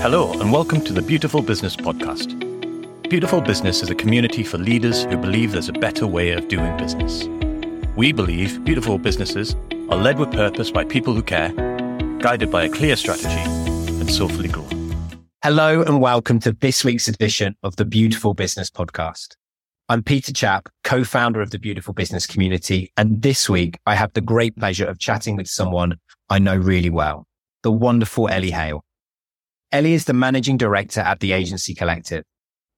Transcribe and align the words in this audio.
Hello, 0.00 0.32
and 0.40 0.52
welcome 0.52 0.80
to 0.82 0.92
the 0.92 1.02
Beautiful 1.02 1.42
Business 1.42 1.74
Podcast. 1.74 2.38
Beautiful 3.10 3.40
Business 3.40 3.82
is 3.82 3.90
a 3.90 3.96
community 3.96 4.44
for 4.44 4.56
leaders 4.56 5.02
who 5.02 5.16
believe 5.16 5.50
there's 5.50 5.68
a 5.68 5.72
better 5.72 6.06
way 6.06 6.30
of 6.30 6.46
doing 6.46 6.76
business. 6.76 7.24
We 7.96 8.12
believe 8.12 8.64
beautiful 8.64 8.96
businesses 8.98 9.56
are 9.90 9.96
led 9.96 10.20
with 10.20 10.30
purpose 10.30 10.70
by 10.70 10.84
people 10.84 11.14
who 11.14 11.22
care, 11.22 11.48
guided 12.20 12.48
by 12.48 12.62
a 12.62 12.68
clear 12.68 12.94
strategy, 12.94 13.28
and 13.28 14.08
soulfully 14.08 14.48
grow. 14.48 14.68
Hello, 15.42 15.82
and 15.82 16.00
welcome 16.00 16.38
to 16.40 16.52
this 16.52 16.84
week's 16.84 17.08
edition 17.08 17.56
of 17.64 17.74
the 17.74 17.84
Beautiful 17.84 18.34
Business 18.34 18.70
Podcast. 18.70 19.34
I'm 19.88 20.04
Peter 20.04 20.30
Czapp, 20.30 20.68
co-founder 20.84 21.40
of 21.40 21.50
the 21.50 21.58
Beautiful 21.58 21.92
Business 21.92 22.24
Community. 22.24 22.92
And 22.96 23.20
this 23.20 23.50
week 23.50 23.80
I 23.84 23.96
have 23.96 24.12
the 24.12 24.20
great 24.20 24.56
pleasure 24.56 24.86
of 24.86 25.00
chatting 25.00 25.34
with 25.34 25.48
someone 25.48 25.96
I 26.30 26.38
know 26.38 26.56
really 26.56 26.90
well, 26.90 27.26
the 27.64 27.72
wonderful 27.72 28.28
Ellie 28.28 28.52
Hale. 28.52 28.84
Ellie 29.70 29.92
is 29.92 30.06
the 30.06 30.14
managing 30.14 30.56
director 30.56 31.00
at 31.00 31.20
the 31.20 31.32
Agency 31.32 31.74
Collective, 31.74 32.24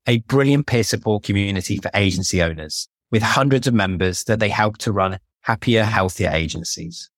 a 0.09 0.19
brilliant 0.21 0.67
peer 0.67 0.83
support 0.83 1.23
community 1.23 1.77
for 1.77 1.89
agency 1.95 2.43
owners 2.43 2.89
with 3.13 3.23
hundreds 3.23 3.69
of 3.69 3.75
members 3.75 4.25
that 4.25 4.41
they 4.41 4.49
help 4.49 4.77
to 4.79 4.91
run 4.91 5.21
happier, 5.43 5.85
healthier 5.85 6.31
agencies. 6.33 7.09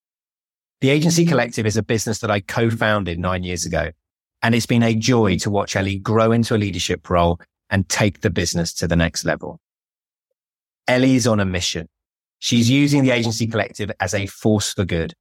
The 0.83 0.91
Agency 0.91 1.25
Collective 1.25 1.65
is 1.65 1.79
a 1.79 1.83
business 1.83 2.19
that 2.19 2.31
I 2.31 2.41
co-founded 2.41 3.19
nine 3.19 3.45
years 3.45 3.65
ago, 3.65 3.91
and 4.43 4.55
it's 4.55 4.67
been 4.67 4.83
a 4.83 4.95
joy 4.95 5.39
to 5.39 5.51
watch 5.51 5.75
Ellie 5.75 5.99
grow 5.99 6.33
into 6.33 6.55
a 6.55 6.59
leadership 6.59 7.09
role 7.09 7.41
and 7.71 7.89
take 7.89 8.21
the 8.21 8.31
business 8.31 8.75
to 8.75 8.87
the 8.87 8.97
next 8.97 9.25
level. 9.25 9.59
Ellie 10.87 11.17
is 11.17 11.27
on 11.27 11.41
a 11.41 11.47
mission. 11.47 11.89
She's 12.41 12.69
using 12.69 13.05
the 13.05 13.13
Agency 13.13 13.47
Collective 13.47 13.91
as 14.01 14.13
a 14.13 14.27
force 14.27 14.75
for 14.75 14.85
good, 14.85 15.15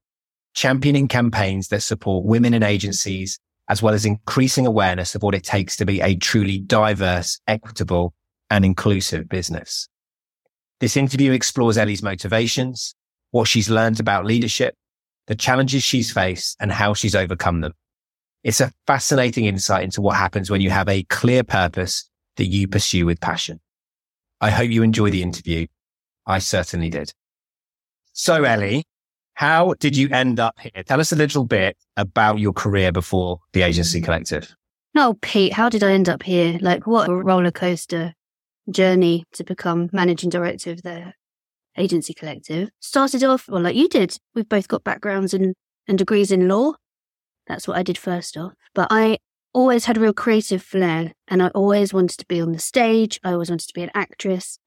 championing 0.53 1.07
campaigns 1.07 1.69
that 1.69 1.83
support 1.83 2.25
women 2.25 2.53
in 2.53 2.63
agencies 2.63 3.39
as 3.69 3.81
well 3.81 3.93
as 3.93 4.05
increasing 4.05 4.65
awareness 4.65 5.15
of 5.15 5.23
what 5.23 5.35
it 5.35 5.43
takes 5.43 5.75
to 5.77 5.85
be 5.85 6.01
a 6.01 6.15
truly 6.15 6.59
diverse, 6.59 7.39
equitable, 7.47 8.13
and 8.49 8.65
inclusive 8.65 9.29
business. 9.29 9.87
This 10.79 10.97
interview 10.97 11.31
explores 11.31 11.77
Ellie's 11.77 12.03
motivations, 12.03 12.95
what 13.31 13.47
she's 13.47 13.69
learned 13.69 13.99
about 13.99 14.25
leadership, 14.25 14.75
the 15.27 15.35
challenges 15.35 15.83
she's 15.83 16.11
faced, 16.11 16.57
and 16.59 16.71
how 16.71 16.93
she's 16.93 17.15
overcome 17.15 17.61
them. 17.61 17.73
It's 18.43 18.59
a 18.59 18.71
fascinating 18.87 19.45
insight 19.45 19.83
into 19.83 20.01
what 20.01 20.17
happens 20.17 20.49
when 20.49 20.61
you 20.61 20.71
have 20.71 20.89
a 20.89 21.03
clear 21.03 21.43
purpose 21.43 22.09
that 22.37 22.47
you 22.47 22.67
pursue 22.67 23.05
with 23.05 23.21
passion. 23.21 23.59
I 24.41 24.49
hope 24.49 24.71
you 24.71 24.81
enjoy 24.81 25.11
the 25.11 25.21
interview. 25.21 25.67
I 26.25 26.39
certainly 26.39 26.89
did. 26.89 27.13
So, 28.13 28.43
Ellie, 28.43 28.83
how 29.33 29.73
did 29.79 29.97
you 29.97 30.09
end 30.09 30.39
up 30.39 30.59
here? 30.59 30.83
Tell 30.83 30.99
us 30.99 31.11
a 31.11 31.15
little 31.15 31.45
bit 31.45 31.77
about 31.97 32.39
your 32.39 32.53
career 32.53 32.91
before 32.91 33.39
the 33.53 33.63
agency 33.63 34.01
collective. 34.01 34.55
No, 34.93 35.09
oh, 35.09 35.17
Pete, 35.21 35.53
how 35.53 35.69
did 35.69 35.83
I 35.83 35.93
end 35.93 36.09
up 36.09 36.23
here? 36.23 36.59
Like, 36.61 36.85
what 36.85 37.09
a 37.09 37.13
roller 37.13 37.51
coaster 37.51 38.13
journey 38.69 39.23
to 39.33 39.43
become 39.43 39.89
managing 39.93 40.29
director 40.29 40.71
of 40.71 40.81
the 40.81 41.13
agency 41.77 42.13
collective. 42.13 42.69
Started 42.79 43.23
off, 43.23 43.47
well, 43.47 43.61
like 43.61 43.75
you 43.75 43.87
did. 43.87 44.17
We've 44.35 44.47
both 44.47 44.67
got 44.67 44.83
backgrounds 44.83 45.33
in, 45.33 45.53
and 45.87 45.97
degrees 45.97 46.31
in 46.31 46.47
law. 46.47 46.73
That's 47.47 47.67
what 47.67 47.77
I 47.77 47.83
did 47.83 47.97
first 47.97 48.37
off. 48.37 48.53
But 48.75 48.89
I 48.91 49.17
always 49.53 49.85
had 49.85 49.97
a 49.97 50.01
real 50.01 50.13
creative 50.13 50.61
flair 50.61 51.13
and 51.27 51.41
I 51.41 51.47
always 51.49 51.93
wanted 51.93 52.17
to 52.19 52.25
be 52.27 52.41
on 52.41 52.51
the 52.51 52.59
stage. 52.59 53.19
I 53.23 53.31
always 53.31 53.49
wanted 53.49 53.67
to 53.67 53.73
be 53.73 53.83
an 53.83 53.91
actress. 53.93 54.59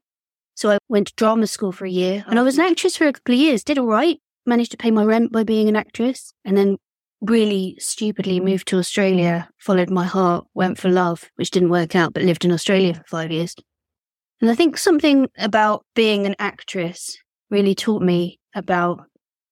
So 0.55 0.71
I 0.71 0.79
went 0.89 1.09
to 1.09 1.15
drama 1.17 1.47
school 1.47 1.73
for 1.73 1.85
a 1.85 1.91
year 1.91 2.25
and 2.27 2.39
I 2.39 2.43
was 2.43 2.59
an 2.59 2.65
actress 2.65 2.97
for 2.97 3.07
a 3.07 3.13
couple 3.13 3.35
of 3.35 3.41
years, 3.41 3.63
did 3.63 3.79
all 3.79 3.87
right 3.87 4.21
managed 4.47 4.71
to 4.73 4.77
pay 4.77 4.91
my 4.91 5.05
rent 5.05 5.33
by 5.33 5.45
being 5.45 5.69
an 5.69 5.77
actress 5.77 6.33
and 6.45 6.57
then 6.57 6.77
really 7.21 7.77
stupidly 7.79 8.41
moved 8.41 8.69
to 8.69 8.79
Australia, 8.79 9.49
followed 9.59 9.91
my 9.91 10.05
heart, 10.05 10.47
went 10.55 10.79
for 10.79 10.91
love, 10.91 11.31
which 11.37 11.51
didn't 11.51 11.71
work 11.71 11.97
out, 11.97 12.13
but 12.13 12.23
lived 12.23 12.45
in 12.45 12.53
Australia 12.53 12.95
for 12.95 13.05
five 13.07 13.31
years. 13.31 13.55
And 14.41 14.51
I 14.51 14.55
think 14.55 14.77
something 14.77 15.29
about 15.39 15.85
being 15.95 16.27
an 16.27 16.37
actress 16.39 17.17
really 17.51 17.75
taught 17.75 18.03
me 18.03 18.41
about 18.55 19.05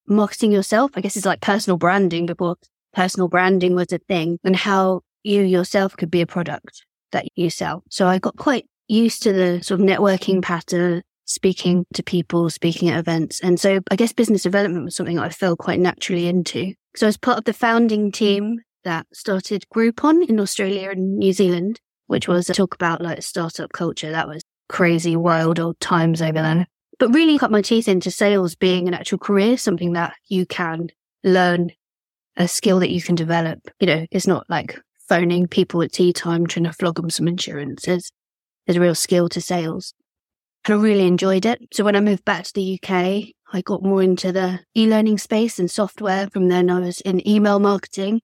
marketing 0.06 0.52
yourself. 0.52 0.90
I 0.94 1.00
guess 1.00 1.16
it's 1.16 1.26
like 1.26 1.40
personal 1.40 1.78
branding 1.78 2.26
before 2.26 2.56
personal 2.92 3.28
branding 3.28 3.74
was 3.74 3.92
a 3.92 3.98
thing 3.98 4.38
and 4.44 4.54
how 4.54 5.00
you 5.22 5.42
yourself 5.42 5.96
could 5.96 6.10
be 6.10 6.20
a 6.20 6.26
product 6.26 6.84
that 7.12 7.26
you 7.36 7.48
sell. 7.50 7.82
So 7.88 8.06
I 8.06 8.18
got 8.18 8.36
quite 8.36 8.66
used 8.88 9.22
to 9.22 9.32
the 9.32 9.62
sort 9.62 9.80
of 9.80 9.86
networking 9.86 10.42
pattern 10.42 11.02
speaking 11.24 11.86
to 11.94 12.02
people, 12.02 12.50
speaking 12.50 12.88
at 12.88 12.98
events. 12.98 13.40
And 13.40 13.58
so 13.58 13.80
I 13.90 13.96
guess 13.96 14.12
business 14.12 14.42
development 14.42 14.84
was 14.84 14.96
something 14.96 15.18
I 15.18 15.28
fell 15.28 15.56
quite 15.56 15.80
naturally 15.80 16.26
into. 16.26 16.74
So 16.96 17.06
I 17.06 17.08
was 17.08 17.16
part 17.16 17.38
of 17.38 17.44
the 17.44 17.52
founding 17.52 18.12
team 18.12 18.60
that 18.84 19.06
started 19.12 19.64
Groupon 19.74 20.28
in 20.28 20.40
Australia 20.40 20.90
and 20.90 21.18
New 21.18 21.32
Zealand, 21.32 21.80
which 22.06 22.28
was 22.28 22.50
a 22.50 22.54
talk 22.54 22.74
about 22.74 23.00
like 23.00 23.22
startup 23.22 23.72
culture. 23.72 24.10
That 24.10 24.28
was 24.28 24.42
crazy, 24.68 25.16
wild 25.16 25.60
old 25.60 25.78
times 25.80 26.20
over 26.20 26.32
there. 26.32 26.66
But 26.98 27.14
really 27.14 27.38
cut 27.38 27.50
my 27.50 27.62
teeth 27.62 27.88
into 27.88 28.10
sales 28.10 28.54
being 28.54 28.88
an 28.88 28.94
actual 28.94 29.18
career, 29.18 29.56
something 29.56 29.92
that 29.94 30.14
you 30.28 30.46
can 30.46 30.88
learn, 31.24 31.70
a 32.36 32.46
skill 32.46 32.80
that 32.80 32.90
you 32.90 33.02
can 33.02 33.14
develop. 33.14 33.58
You 33.80 33.86
know, 33.86 34.06
it's 34.10 34.26
not 34.26 34.44
like 34.48 34.78
phoning 35.08 35.46
people 35.46 35.82
at 35.82 35.92
tea 35.92 36.12
time 36.12 36.46
trying 36.46 36.64
to 36.64 36.72
flog 36.72 36.96
them 36.96 37.10
some 37.10 37.28
insurances. 37.28 38.12
There's, 38.66 38.76
a 38.76 38.80
real 38.80 38.94
skill 38.94 39.28
to 39.30 39.40
sales. 39.40 39.94
I 40.68 40.72
really 40.74 41.06
enjoyed 41.06 41.44
it. 41.44 41.60
So 41.72 41.82
when 41.82 41.96
I 41.96 42.00
moved 42.00 42.24
back 42.24 42.44
to 42.44 42.52
the 42.54 42.78
UK, 42.80 43.34
I 43.52 43.62
got 43.62 43.82
more 43.82 44.02
into 44.02 44.30
the 44.30 44.60
e-learning 44.76 45.18
space 45.18 45.58
and 45.58 45.70
software. 45.70 46.28
From 46.30 46.48
then 46.48 46.70
I 46.70 46.78
was 46.78 47.00
in 47.00 47.26
email 47.26 47.58
marketing 47.58 48.20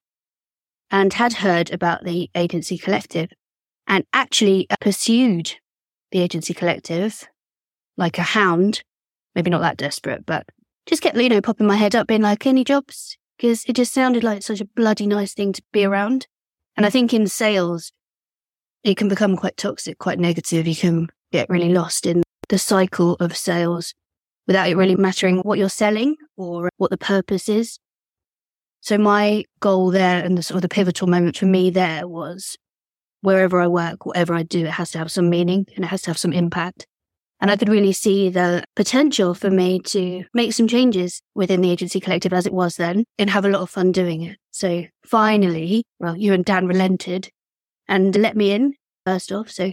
and 0.91 1.13
had 1.13 1.35
heard 1.35 1.73
about 1.73 2.05
the 2.05 2.31
agency 2.37 2.79
collective 2.79 3.31
and 3.89 4.05
actually 4.13 4.67
uh, 4.71 4.77
pursued 4.81 5.57
the 6.13 6.21
agency 6.21 6.55
collective 6.55 7.25
like 7.97 8.19
a 8.19 8.23
hound. 8.23 8.83
Maybe 9.35 9.51
not 9.51 9.61
that 9.61 9.77
desperate, 9.77 10.25
but 10.25 10.47
just 10.87 11.03
kept, 11.03 11.17
you 11.17 11.29
know, 11.29 11.41
popping 11.41 11.67
my 11.67 11.77
head 11.77 11.97
up 11.97 12.07
being 12.07 12.23
like, 12.23 12.47
any 12.47 12.63
jobs? 12.63 13.19
Because 13.37 13.65
it 13.67 13.75
just 13.75 13.93
sounded 13.93 14.23
like 14.23 14.43
such 14.43 14.61
a 14.61 14.65
bloody 14.65 15.07
nice 15.07 15.35
thing 15.35 15.53
to 15.53 15.63
be 15.73 15.85
around. 15.85 16.29
And 16.77 16.87
I 16.87 16.91
think 16.91 17.13
in 17.13 17.27
sales, 17.27 17.93
it 18.85 18.97
can 18.97 19.09
become 19.09 19.37
quite 19.37 19.57
toxic, 19.57 19.99
quite 19.99 20.21
negative. 20.21 20.69
You 20.69 20.77
can 20.77 21.09
get 21.33 21.51
really 21.51 21.73
lost 21.73 22.07
in 22.07 22.23
the 22.49 22.59
cycle 22.59 23.15
of 23.21 23.37
sales 23.37 23.95
without 24.47 24.69
it 24.69 24.77
really 24.77 24.97
mattering 24.97 25.39
what 25.41 25.59
you're 25.59 25.69
selling 25.69 26.17
or 26.37 26.71
what 26.79 26.91
the 26.91 26.99
purpose 26.99 27.49
is. 27.49 27.79
So 28.81 28.97
my 28.97 29.45
goal 29.61 29.91
there 29.91 30.25
and 30.25 30.39
the 30.39 30.43
sort 30.43 30.57
of 30.57 30.63
the 30.63 30.69
pivotal 30.69 31.09
moment 31.09 31.37
for 31.37 31.47
me 31.47 31.71
there 31.71 32.09
was 32.09 32.57
wherever 33.21 33.61
I 33.61 33.67
work, 33.67 34.07
whatever 34.07 34.35
I 34.35 34.43
do, 34.43 34.65
it 34.65 34.71
has 34.71 34.93
to 34.93 34.99
have 34.99 35.11
some 35.11 35.29
meaning 35.29 35.67
and 35.77 35.85
it 35.85 35.89
has 35.89 36.03
to 36.03 36.11
have 36.11 36.19
some 36.19 36.33
impact. 36.33 36.87
And 37.41 37.51
I 37.51 37.57
could 37.57 37.69
really 37.69 37.93
see 37.93 38.31
the 38.31 38.65
potential 38.75 39.35
for 39.35 39.51
me 39.51 39.81
to 39.81 40.25
make 40.35 40.53
some 40.53 40.67
changes 40.67 41.21
within 41.35 41.61
the 41.61 41.71
agency 41.71 42.01
collective 42.01 42.33
as 42.33 42.47
it 42.47 42.53
was 42.53 42.77
then 42.77 43.05
and 43.17 43.31
have 43.31 43.45
a 43.45 43.49
lot 43.49 43.63
of 43.63 43.71
fun 43.71 43.93
doing 43.93 44.23
it. 44.23 44.39
So 44.51 44.87
finally, 45.05 45.85
well, 46.01 46.17
you 46.17 46.33
and 46.33 46.45
Dan 46.45 46.67
relented 46.67 47.29
and 47.87 48.17
let 48.17 48.37
me 48.37 48.51
in 48.51 48.75
first 49.07 49.31
off. 49.31 49.51
So 49.51 49.73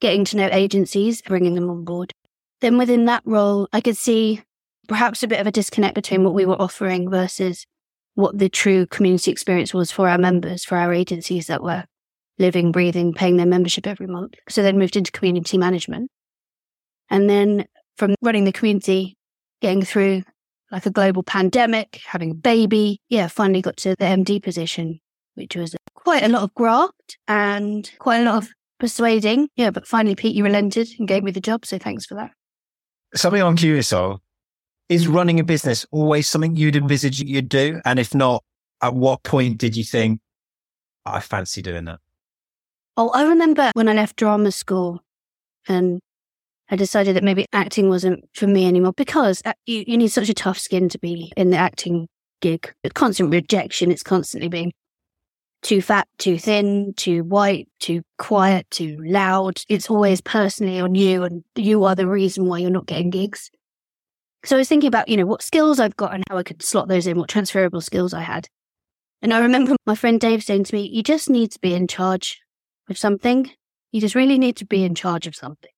getting 0.00 0.24
to 0.26 0.36
know 0.36 0.48
agencies, 0.50 1.22
bringing 1.22 1.54
them 1.54 1.70
on 1.70 1.84
board. 1.84 2.12
Then 2.60 2.78
within 2.78 3.06
that 3.06 3.22
role, 3.24 3.68
I 3.72 3.80
could 3.80 3.96
see 3.96 4.42
perhaps 4.88 5.22
a 5.22 5.28
bit 5.28 5.40
of 5.40 5.46
a 5.46 5.52
disconnect 5.52 5.94
between 5.94 6.24
what 6.24 6.34
we 6.34 6.44
were 6.44 6.60
offering 6.60 7.10
versus 7.10 7.66
what 8.14 8.38
the 8.38 8.48
true 8.48 8.86
community 8.86 9.30
experience 9.30 9.72
was 9.72 9.90
for 9.90 10.08
our 10.08 10.18
members, 10.18 10.64
for 10.64 10.76
our 10.76 10.92
agencies 10.92 11.46
that 11.46 11.62
were 11.62 11.84
living, 12.38 12.72
breathing, 12.72 13.12
paying 13.14 13.36
their 13.36 13.46
membership 13.46 13.86
every 13.86 14.06
month. 14.06 14.34
So 14.48 14.62
then 14.62 14.78
moved 14.78 14.96
into 14.96 15.12
community 15.12 15.58
management. 15.58 16.10
And 17.08 17.28
then 17.28 17.66
from 17.96 18.14
running 18.22 18.44
the 18.44 18.52
community, 18.52 19.16
getting 19.60 19.82
through 19.82 20.22
like 20.70 20.86
a 20.86 20.90
global 20.90 21.22
pandemic, 21.22 22.00
having 22.06 22.30
a 22.30 22.34
baby, 22.34 23.00
yeah, 23.08 23.28
finally 23.28 23.62
got 23.62 23.76
to 23.78 23.90
the 23.90 24.04
MD 24.04 24.42
position, 24.42 25.00
which 25.34 25.56
was 25.56 25.74
quite 25.94 26.22
a 26.22 26.28
lot 26.28 26.42
of 26.42 26.54
graft 26.54 27.18
and 27.28 27.90
quite 27.98 28.20
a 28.20 28.24
lot 28.24 28.42
of 28.42 28.50
persuading. 28.80 29.48
Yeah, 29.54 29.70
but 29.70 29.86
finally, 29.86 30.16
Pete, 30.16 30.34
you 30.34 30.42
relented 30.42 30.88
and 30.98 31.06
gave 31.06 31.22
me 31.22 31.30
the 31.30 31.40
job. 31.40 31.64
So 31.64 31.78
thanks 31.78 32.06
for 32.06 32.14
that. 32.14 32.32
Something 33.14 33.42
I'm 33.42 33.56
curious 33.56 33.92
of 33.92 34.20
is 34.88 35.06
running 35.06 35.38
a 35.38 35.44
business 35.44 35.86
always 35.92 36.26
something 36.26 36.56
you'd 36.56 36.76
envisage 36.76 37.20
you'd 37.20 37.48
do? 37.48 37.80
And 37.84 37.98
if 37.98 38.14
not, 38.14 38.42
at 38.82 38.92
what 38.92 39.22
point 39.22 39.58
did 39.58 39.76
you 39.76 39.84
think, 39.84 40.20
I 41.06 41.20
fancy 41.20 41.62
doing 41.62 41.84
that? 41.84 42.00
Oh, 42.96 43.10
I 43.10 43.22
remember 43.22 43.70
when 43.74 43.88
I 43.88 43.94
left 43.94 44.16
drama 44.16 44.50
school 44.50 45.00
and 45.68 46.00
I 46.70 46.76
decided 46.76 47.16
that 47.16 47.24
maybe 47.24 47.46
acting 47.52 47.88
wasn't 47.88 48.28
for 48.34 48.46
me 48.46 48.66
anymore 48.66 48.92
because 48.96 49.42
uh, 49.44 49.52
you, 49.64 49.84
you 49.86 49.96
need 49.96 50.08
such 50.08 50.28
a 50.28 50.34
tough 50.34 50.58
skin 50.58 50.88
to 50.90 50.98
be 50.98 51.32
in 51.36 51.50
the 51.50 51.56
acting 51.56 52.08
gig. 52.40 52.72
It's 52.82 52.92
constant 52.92 53.30
rejection. 53.30 53.90
It's 53.90 54.02
constantly 54.02 54.48
being 54.48 54.72
too 55.62 55.82
fat, 55.82 56.08
too 56.18 56.38
thin, 56.38 56.94
too 56.96 57.22
white, 57.22 57.68
too 57.80 58.02
quiet, 58.18 58.70
too 58.70 58.98
loud. 59.04 59.60
It's 59.68 59.90
always 59.90 60.20
personally 60.20 60.80
on 60.80 60.94
you, 60.94 61.22
and 61.24 61.44
you 61.54 61.84
are 61.84 61.94
the 61.94 62.08
reason 62.08 62.46
why 62.46 62.58
you're 62.58 62.70
not 62.70 62.86
getting 62.86 63.10
gigs. 63.10 63.50
So 64.44 64.56
I 64.56 64.58
was 64.58 64.68
thinking 64.68 64.88
about, 64.88 65.08
you 65.08 65.16
know, 65.16 65.26
what 65.26 65.42
skills 65.42 65.78
I've 65.78 65.96
got 65.96 66.14
and 66.14 66.24
how 66.30 66.38
I 66.38 66.42
could 66.42 66.62
slot 66.62 66.88
those 66.88 67.06
in, 67.06 67.18
what 67.18 67.28
transferable 67.28 67.82
skills 67.82 68.14
I 68.14 68.22
had. 68.22 68.48
And 69.20 69.34
I 69.34 69.40
remember 69.40 69.76
my 69.86 69.94
friend 69.94 70.18
Dave 70.18 70.42
saying 70.42 70.64
to 70.64 70.74
me, 70.74 70.88
you 70.88 71.02
just 71.02 71.28
need 71.28 71.52
to 71.52 71.58
be 71.60 71.74
in 71.74 71.86
charge 71.86 72.40
of 72.88 72.96
something. 72.96 73.50
You 73.92 74.00
just 74.00 74.14
really 74.14 74.38
need 74.38 74.56
to 74.56 74.64
be 74.64 74.82
in 74.82 74.94
charge 74.94 75.26
of 75.26 75.36
something. 75.36 75.70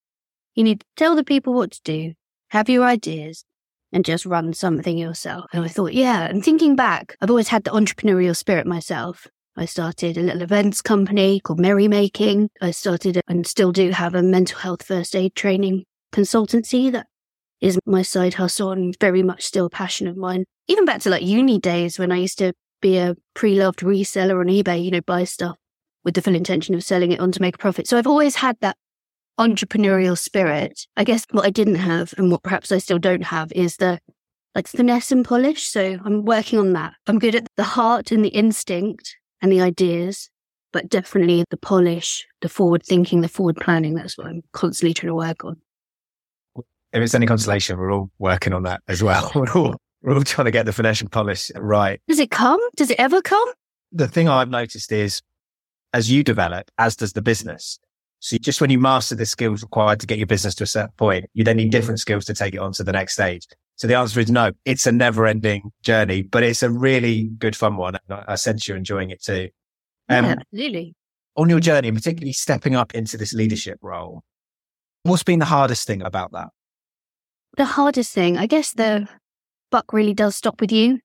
You 0.55 0.63
need 0.63 0.81
to 0.81 0.87
tell 0.97 1.17
the 1.17 1.25
people 1.25 1.55
what 1.55 1.73
to 1.73 1.81
do, 1.83 2.13
have 2.51 2.69
your 2.69 2.85
ideas, 2.85 3.45
and 3.91 4.05
just 4.05 4.27
run 4.27 4.53
something 4.53 4.97
yourself. 4.97 5.47
And 5.53 5.65
I 5.65 5.69
thought, 5.69 5.93
yeah. 5.93 6.23
And 6.23 6.45
thinking 6.45 6.77
back, 6.77 7.17
I've 7.21 7.31
always 7.31 7.49
had 7.49 7.65
the 7.65 7.73
entrepreneurial 7.73 8.37
spirit 8.37 8.67
myself. 8.67 9.27
I 9.57 9.67
started 9.67 10.17
a 10.17 10.23
little 10.23 10.43
events 10.43 10.81
company 10.81 11.41
called 11.41 11.61
Merrymaking. 11.61 12.49
I 12.61 12.71
started 12.71 13.21
and 13.29 13.47
still 13.47 13.71
do 13.71 13.91
have 13.91 14.15
a 14.15 14.23
mental 14.23 14.59
health 14.59 14.83
first 14.83 15.15
aid 15.15 15.35
training 15.35 15.85
consultancy 16.13 16.91
that 16.93 17.07
is 17.61 17.79
my 17.87 18.03
side 18.03 18.35
hustle 18.35 18.73
and 18.73 18.97
very 18.99 19.23
much 19.23 19.45
still 19.45 19.67
a 19.67 19.71
passion 19.71 20.07
of 20.07 20.17
mine. 20.17 20.45
Even 20.69 20.85
back 20.85 21.01
to 21.03 21.11
like 21.11 21.23
uni 21.23 21.59
days 21.59 21.99
when 21.99 22.11
I 22.11 22.17
used 22.17 22.39
to 22.39 22.53
be 22.81 22.97
a 22.97 23.15
pre-loved 23.35 23.81
reseller 23.81 24.41
on 24.41 24.47
eBay, 24.47 24.83
you 24.83 24.91
know, 24.91 25.01
buy 25.03 25.25
stuff 25.25 25.57
with 26.03 26.15
the 26.15 26.23
full 26.23 26.35
intention 26.35 26.75
of 26.75 26.83
selling 26.83 27.13
it 27.13 27.21
on 27.21 27.31
to 27.33 27.41
make 27.41 27.57
a 27.57 27.59
profit. 27.59 27.87
So 27.87 27.99
I've 27.99 28.07
always 28.07 28.37
had 28.37 28.57
that 28.61 28.77
entrepreneurial 29.39 30.19
spirit. 30.19 30.87
I 30.97 31.05
guess 31.05 31.27
what 31.31 31.47
I 31.47 31.51
didn't 31.51 31.77
have 31.77 32.15
and 32.17 32.31
what 32.31 32.43
perhaps 32.43 32.73
I 32.73 32.79
still 32.79 32.99
don't 32.99 33.25
have 33.25 33.53
is 33.53 33.77
the 33.77 34.01
like 34.55 34.67
finesse 34.67 35.13
and 35.13 35.25
polish. 35.25 35.69
So 35.69 35.99
I'm 36.05 36.25
working 36.25 36.59
on 36.59 36.73
that. 36.73 36.95
I'm 37.07 37.19
good 37.19 37.35
at 37.35 37.49
the 37.57 37.65
heart 37.65 38.11
and 38.13 38.25
the 38.25 38.31
instinct 38.31 39.17
and 39.43 39.53
the 39.53 39.61
ideas, 39.61 40.31
but 40.73 40.89
definitely 40.89 41.45
the 41.51 41.57
polish, 41.57 42.27
the 42.41 42.49
forward 42.49 42.83
thinking, 42.85 43.21
the 43.21 43.29
forward 43.29 43.57
planning. 43.57 43.95
That's 43.95 44.17
what 44.17 44.29
I'm 44.29 44.43
constantly 44.53 44.95
trying 44.95 45.11
to 45.11 45.15
work 45.15 45.45
on. 45.45 45.61
If 46.57 47.03
it's 47.03 47.15
any 47.15 47.27
consolation, 47.27 47.79
we're 47.79 47.93
all 47.93 48.11
working 48.19 48.53
on 48.53 48.63
that 48.63 48.83
as 48.89 49.03
well. 49.03 49.31
We're 49.35 49.51
all, 49.53 49.77
we're 50.03 50.15
all 50.15 50.25
trying 50.25 50.45
to 50.45 50.51
get 50.51 50.67
the 50.67 50.73
finesse 50.73 51.01
and 51.01 51.11
polish 51.11 51.51
right. 51.57 52.01
Does 52.07 52.19
it 52.19 52.31
come? 52.31 52.61
Does 52.77 52.91
it 52.91 52.99
ever 52.99 53.23
come? 53.23 53.49
The 53.93 54.09
thing 54.09 54.29
I've 54.29 54.51
noticed 54.51 54.93
is 54.93 55.23
as 55.95 56.11
you 56.11 56.23
develop, 56.23 56.71
as 56.79 56.97
does 56.97 57.13
the 57.13 57.23
business. 57.23 57.79
So 58.19 58.37
just 58.39 58.61
when 58.61 58.71
you 58.71 58.79
master 58.79 59.15
the 59.15 59.27
skills 59.27 59.63
required 59.63 60.01
to 60.01 60.07
get 60.07 60.19
your 60.19 60.27
business 60.27 60.55
to 60.57 60.65
a 60.65 60.67
certain 60.67 60.93
point, 60.97 61.27
you 61.35 61.45
then 61.45 61.57
need 61.57 61.71
different 61.71 61.99
skills 61.99 62.25
to 62.27 62.35
take 62.35 62.55
it 62.55 62.59
on 62.59 62.73
to 62.73 62.85
the 62.85 62.93
next 62.93 63.15
stage. 63.15 63.47
So 63.77 63.87
the 63.87 63.97
answer 63.97 64.21
is 64.21 64.31
no. 64.31 64.53
It's 64.65 64.87
a 64.87 64.93
never 64.93 65.27
ending 65.27 65.71
journey, 65.83 66.23
but 66.23 66.43
it's 66.43 66.63
a 66.63 66.71
really 66.71 67.31
good 67.39 67.57
fun 67.57 67.77
one. 67.77 67.99
I 68.09 68.37
sense 68.37 68.69
you're 68.69 68.77
enjoying 68.77 69.11
it 69.11 69.23
too. 69.23 69.49
Um, 70.09 70.25
yeah, 70.25 70.35
absolutely. 70.39 70.95
On 71.37 71.49
your 71.49 71.61
journey, 71.61 71.91
particularly 71.91 72.33
stepping 72.33 72.77
up 72.77 72.95
into 72.95 73.17
this 73.17 73.33
leadership 73.33 73.79
role, 73.83 74.23
what's 75.03 75.23
been 75.23 75.39
the 75.39 75.47
hardest 75.47 75.87
thing 75.87 76.03
about 76.03 76.33
that? 76.33 76.49
The 77.57 77.65
hardest 77.65 78.13
thing, 78.13 78.39
I 78.39 78.47
guess 78.47 78.73
the 78.73 79.09
buck 79.71 79.93
really 79.93 80.15
does 80.15 80.37
stop 80.37 80.61
with 80.61 80.73
you. 80.73 81.01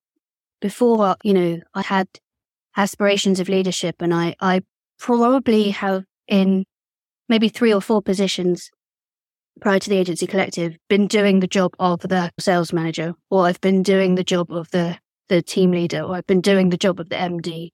Before, 0.60 1.16
you 1.24 1.34
know, 1.34 1.60
I 1.74 1.82
had 1.82 2.08
aspirations 2.76 3.40
of 3.40 3.50
leadership 3.50 3.96
and 4.00 4.14
I, 4.14 4.36
I 4.40 4.62
probably 5.00 5.72
have 5.72 6.04
in 6.28 6.66
maybe 7.30 7.50
three 7.50 7.74
or 7.74 7.82
four 7.82 8.02
positions 8.02 8.70
prior 9.60 9.80
to 9.80 9.90
the 9.90 9.98
agency 9.98 10.28
collective 10.28 10.78
been 10.90 11.08
doing 11.08 11.40
the 11.40 11.48
job 11.48 11.74
of 11.80 12.02
the 12.02 12.32
sales 12.40 12.74
manager 12.74 13.14
or 13.30 13.46
I've 13.46 13.62
been 13.62 13.84
doing 13.84 14.16
the 14.16 14.24
job 14.24 14.52
of 14.52 14.70
the, 14.72 14.98
the 15.30 15.42
team 15.42 15.72
leader 15.72 16.02
or 16.02 16.16
I've 16.16 16.28
been 16.28 16.42
doing 16.42 16.70
the 16.70 16.78
job 16.78 17.00
of 17.00 17.10
the 17.10 17.16
MD 17.16 17.72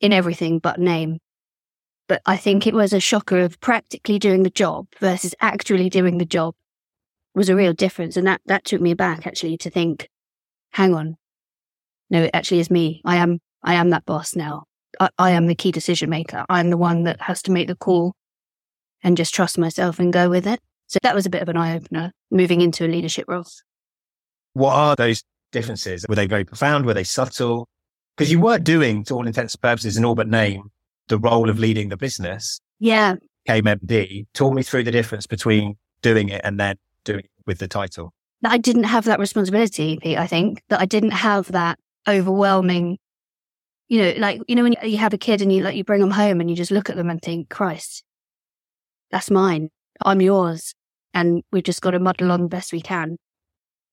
in 0.00 0.12
everything 0.12 0.58
but 0.58 0.78
name. 0.78 1.18
But 2.08 2.20
I 2.26 2.36
think 2.36 2.66
it 2.66 2.74
was 2.74 2.92
a 2.92 3.00
shocker 3.00 3.38
of 3.40 3.60
practically 3.60 4.18
doing 4.18 4.42
the 4.42 4.50
job 4.50 4.86
versus 5.00 5.34
actually 5.40 5.88
doing 5.88 6.18
the 6.18 6.24
job 6.24 6.54
was 7.34 7.48
a 7.48 7.56
real 7.56 7.72
difference. 7.72 8.16
And 8.16 8.26
that, 8.26 8.40
that 8.46 8.64
took 8.64 8.80
me 8.80 8.94
back 8.94 9.26
actually 9.26 9.56
to 9.58 9.70
think, 9.70 10.08
hang 10.72 10.94
on. 10.94 11.16
No, 12.10 12.24
it 12.24 12.30
actually 12.34 12.60
is 12.60 12.70
me. 12.70 13.00
I 13.04 13.16
am, 13.16 13.38
I 13.62 13.74
am 13.74 13.90
that 13.90 14.04
boss 14.04 14.36
now. 14.36 14.64
I, 15.00 15.08
I 15.18 15.30
am 15.30 15.46
the 15.46 15.54
key 15.54 15.72
decision 15.72 16.10
maker. 16.10 16.44
I'm 16.50 16.70
the 16.70 16.76
one 16.76 17.04
that 17.04 17.22
has 17.22 17.40
to 17.42 17.52
make 17.52 17.68
the 17.68 17.76
call 17.76 18.12
and 19.02 19.16
just 19.16 19.34
trust 19.34 19.56
myself 19.56 19.98
and 19.98 20.12
go 20.12 20.28
with 20.28 20.46
it. 20.46 20.60
So 20.92 20.98
that 21.04 21.14
was 21.14 21.24
a 21.24 21.30
bit 21.30 21.40
of 21.40 21.48
an 21.48 21.56
eye 21.56 21.74
opener 21.74 22.12
moving 22.30 22.60
into 22.60 22.84
a 22.84 22.86
leadership 22.86 23.24
role. 23.26 23.46
What 24.52 24.74
are 24.74 24.94
those 24.94 25.24
differences? 25.50 26.04
Were 26.06 26.14
they 26.14 26.26
very 26.26 26.44
profound? 26.44 26.84
Were 26.84 26.92
they 26.92 27.02
subtle? 27.02 27.66
Because 28.14 28.30
you 28.30 28.38
were 28.38 28.58
doing, 28.58 29.02
to 29.04 29.14
all 29.14 29.26
intents 29.26 29.54
and 29.54 29.62
purposes, 29.62 29.96
in 29.96 30.04
all 30.04 30.14
but 30.14 30.28
name, 30.28 30.70
the 31.08 31.16
role 31.16 31.48
of 31.48 31.58
leading 31.58 31.88
the 31.88 31.96
business. 31.96 32.60
Yeah. 32.78 33.14
Came 33.46 33.64
MD. 33.64 34.26
Talk 34.34 34.52
me 34.52 34.62
through 34.62 34.82
the 34.82 34.90
difference 34.90 35.26
between 35.26 35.78
doing 36.02 36.28
it 36.28 36.42
and 36.44 36.60
then 36.60 36.76
doing 37.04 37.20
it 37.20 37.30
with 37.46 37.56
the 37.58 37.68
title. 37.68 38.12
I 38.44 38.58
didn't 38.58 38.84
have 38.84 39.06
that 39.06 39.18
responsibility, 39.18 39.98
Pete, 39.98 40.18
I 40.18 40.26
think, 40.26 40.62
that 40.68 40.80
I 40.82 40.84
didn't 40.84 41.12
have 41.12 41.52
that 41.52 41.78
overwhelming, 42.06 42.98
you 43.88 43.98
know, 43.98 44.12
like, 44.18 44.42
you 44.46 44.56
know, 44.56 44.64
when 44.64 44.76
you 44.82 44.98
have 44.98 45.14
a 45.14 45.18
kid 45.18 45.40
and 45.40 45.50
you 45.50 45.62
like, 45.62 45.74
you 45.74 45.84
bring 45.84 46.02
them 46.02 46.10
home 46.10 46.38
and 46.42 46.50
you 46.50 46.56
just 46.56 46.70
look 46.70 46.90
at 46.90 46.96
them 46.96 47.08
and 47.08 47.22
think, 47.22 47.48
Christ, 47.48 48.04
that's 49.10 49.30
mine. 49.30 49.70
I'm 50.04 50.20
yours. 50.20 50.74
And 51.14 51.42
we've 51.52 51.62
just 51.62 51.82
got 51.82 51.92
to 51.92 51.98
muddle 51.98 52.32
on 52.32 52.42
the 52.42 52.48
best 52.48 52.72
we 52.72 52.80
can. 52.80 53.16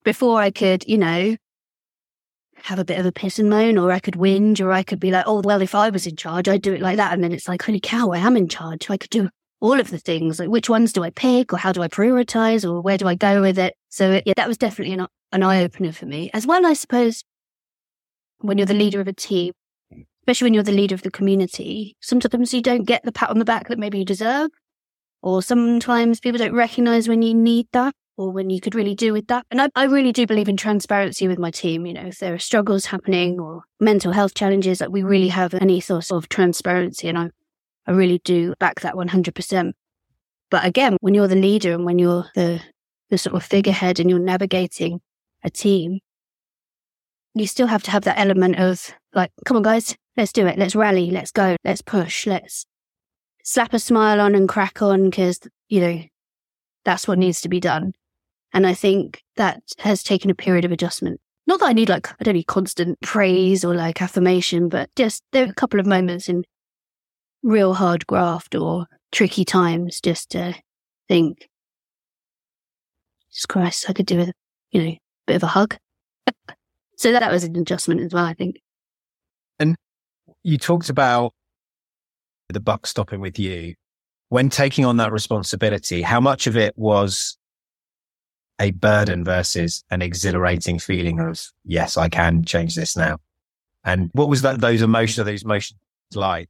Before 0.04 0.39
I 0.39 0.51
could, 0.51 0.86
you 0.88 0.98
know, 0.98 1.36
have 2.63 2.80
a 2.80 2.86
bit 2.86 3.00
of 3.00 3.06
a 3.06 3.12
piss 3.12 3.39
and 3.39 3.50
moan, 3.50 3.77
or 3.77 3.92
I 3.92 4.00
could 4.00 4.16
whinge, 4.16 4.60
or 4.62 4.71
I 4.71 4.83
could 4.83 5.00
be 5.00 5.12
like, 5.12 5.25
oh, 5.27 5.42
well, 5.44 5.62
if 5.62 5.75
I 5.75 5.89
was 5.89 6.07
in 6.07 6.16
charge, 6.16 6.48
I'd 6.48 6.62
do 6.62 6.74
it 6.74 6.81
like 6.81 6.98
that. 6.98 7.13
And 7.13 7.24
then 7.24 7.31
it's 7.31 7.48
like, 7.48 7.62
holy 7.62 7.80
cow, 7.80 8.12
I 8.12 8.19
am 8.19 8.38
in 8.38 8.48
charge. 8.48 8.89
I 8.89 8.98
could 8.98 9.10
do 9.10 9.30
all 9.60 9.80
of 9.80 9.89
the 9.89 9.98
things. 9.98 10.39
Like, 10.39 10.50
which 10.50 10.69
ones 10.69 10.94
do 10.94 11.04
I 11.04 11.10
pick, 11.10 11.54
or 11.54 11.57
how 11.57 11.71
do 11.71 11.81
I 11.81 11.88
prioritize, 11.88 12.69
or 12.69 12.81
where 12.81 12.98
do 12.98 13.07
I 13.07 13.16
go 13.16 13.42
with 13.42 13.60
it? 13.60 13.75
So, 13.89 14.21
yeah, 14.25 14.33
that 14.36 14.48
was 14.48 14.57
definitely 14.57 14.94
an, 14.94 15.07
an 15.31 15.44
eye 15.44 15.63
opener 15.63 15.92
for 15.92 16.06
me. 16.06 16.30
As 16.33 16.48
well, 16.48 16.66
I 16.66 16.74
suppose, 16.74 17.24
when 18.39 18.57
you're 18.57 18.68
the 18.68 18.74
leader 18.74 19.01
of 19.01 19.07
a 19.07 19.13
team, 19.13 19.54
especially 20.24 20.45
when 20.45 20.54
you're 20.54 20.63
the 20.63 20.71
leader 20.71 20.95
of 20.95 21.01
the 21.01 21.12
community, 21.12 21.98
sometimes 22.01 22.54
you 22.54 22.62
don't 22.62 22.83
get 22.83 23.04
the 23.04 23.12
pat 23.12 23.30
on 23.30 23.39
the 23.39 23.45
back 23.45 23.68
that 23.68 23.80
maybe 23.80 24.00
you 24.00 24.06
deserve. 24.06 24.50
Or 25.21 25.42
sometimes 25.42 26.19
people 26.19 26.38
don't 26.38 26.54
recognize 26.54 27.07
when 27.07 27.21
you 27.21 27.33
need 27.33 27.68
that 27.74 27.94
or 28.18 28.31
when 28.31 28.50
you 28.50 28.60
could 28.60 28.75
really 28.75 28.95
do 28.95 29.13
with 29.13 29.27
that. 29.27 29.45
And 29.50 29.62
I, 29.62 29.69
I 29.75 29.86
really 29.86 30.12
do 30.12 30.27
believe 30.27 30.50
in 30.50 30.57
transparency 30.57 31.27
with 31.27 31.39
my 31.39 31.51
team. 31.51 31.86
You 31.86 31.94
know, 31.94 32.07
if 32.07 32.19
there 32.19 32.33
are 32.33 32.39
struggles 32.39 32.86
happening 32.86 33.39
or 33.39 33.63
mental 33.80 34.12
health 34.12 34.33
challenges, 34.33 34.81
like 34.81 34.89
we 34.89 35.04
really 35.04 35.30
have 35.30 35.54
an 35.54 35.69
ethos 35.69 36.12
of 36.12 36.30
transparency. 36.30 37.07
And 37.07 37.18
I, 37.18 37.30
I 37.88 37.92
really 37.92 38.19
do 38.24 38.56
back 38.60 38.81
that 38.81 38.95
100%. 38.95 39.71
But 40.51 40.66
again, 40.66 40.98
when 41.01 41.13
you're 41.13 41.27
the 41.27 41.36
leader 41.36 41.74
and 41.74 41.86
when 41.86 42.00
you're 42.00 42.25
the, 42.36 42.62
the 43.10 43.18
sort 43.18 43.36
of 43.36 43.44
figurehead 43.44 44.00
and 44.00 44.10
you're 44.10 44.19
navigating 44.19 45.00
a 45.44 45.50
team, 45.50 46.00
you 47.36 47.48
still 47.48 47.68
have 47.68 47.83
to 47.83 47.92
have 47.92 48.04
that 48.04 48.19
element 48.19 48.60
of 48.60 48.92
like, 49.13 49.31
come 49.45 49.57
on, 49.57 49.63
guys, 49.63 49.95
let's 50.18 50.33
do 50.33 50.45
it. 50.45 50.57
Let's 50.57 50.75
rally. 50.75 51.10
Let's 51.12 51.31
go. 51.31 51.56
Let's 51.63 51.81
push. 51.81 52.27
Let's 52.27 52.66
slap 53.44 53.74
a 53.74 53.80
smile 53.80 54.22
on 54.22 54.36
and 54.36 54.48
crack 54.48 54.81
on 54.81 55.10
because, 55.10 55.40
you 55.68 55.81
know, 55.81 56.02
that's 56.86 57.08
what 57.08 57.19
needs 57.19 57.42
to 57.42 57.50
be 57.50 57.60
done. 57.60 57.94
And 58.54 58.66
I 58.66 58.74
think 58.74 59.22
that 59.36 59.62
has 59.80 60.04
taken 60.04 60.31
a 60.31 60.36
period 60.36 60.66
of 60.66 60.72
adjustment. 60.72 61.19
Not 61.48 61.60
that 61.60 61.68
I 61.68 61.74
need 61.74 61.90
like, 61.90 62.10
I 62.19 62.24
don't 62.24 62.36
need 62.36 62.48
constant 62.48 63.00
praise 63.02 63.64
or 63.66 63.74
like 63.74 64.02
affirmation, 64.02 64.69
but 64.69 64.90
just 64.96 65.24
there 65.31 65.46
are 65.46 65.50
a 65.50 65.54
couple 65.54 65.80
of 65.80 65.86
moments 65.86 66.30
in 66.30 66.44
real 67.44 67.74
hard 67.74 68.06
graft 68.08 68.56
or 68.56 68.86
tricky 69.12 69.46
times 69.46 70.00
just 70.02 70.31
to 70.31 70.56
think, 71.08 71.48
Jesus 73.31 73.46
Christ, 73.46 73.90
I 73.90 73.94
could 73.94 74.06
do 74.06 74.18
with, 74.18 74.31
you 74.72 74.81
know, 74.81 74.90
a 74.90 75.00
bit 75.28 75.36
of 75.38 75.44
a 75.44 75.48
hug. 75.48 75.78
so 76.98 77.12
that, 77.12 77.19
that 77.19 77.31
was 77.31 77.44
an 77.44 77.56
adjustment 77.56 78.02
as 78.02 78.14
well, 78.14 78.26
I 78.26 78.34
think. 78.34 78.58
And 79.60 79.76
you 80.44 80.58
talked 80.58 80.90
about 80.90 81.34
the 82.50 82.60
buck 82.60 82.88
stopping 82.88 83.22
with 83.22 83.38
you. 83.40 83.76
When 84.30 84.50
taking 84.50 84.86
on 84.86 84.98
that 84.98 85.12
responsibility, 85.12 86.02
how 86.02 86.20
much 86.20 86.48
of 86.48 86.56
it 86.58 86.74
was 86.78 87.38
a 88.60 88.72
burden 88.72 89.24
versus 89.24 89.84
an 89.90 90.02
exhilarating 90.02 90.80
feeling 90.80 91.20
of, 91.20 91.42
yes, 91.66 91.98
I 91.98 92.10
can 92.10 92.44
change 92.44 92.76
this 92.76 92.96
now? 92.96 93.18
And 93.84 94.10
what 94.14 94.30
was 94.30 94.42
that, 94.42 94.62
those 94.62 94.82
emotions, 94.82 95.26
those 95.26 95.44
emotions 95.44 95.80
like? 96.14 96.50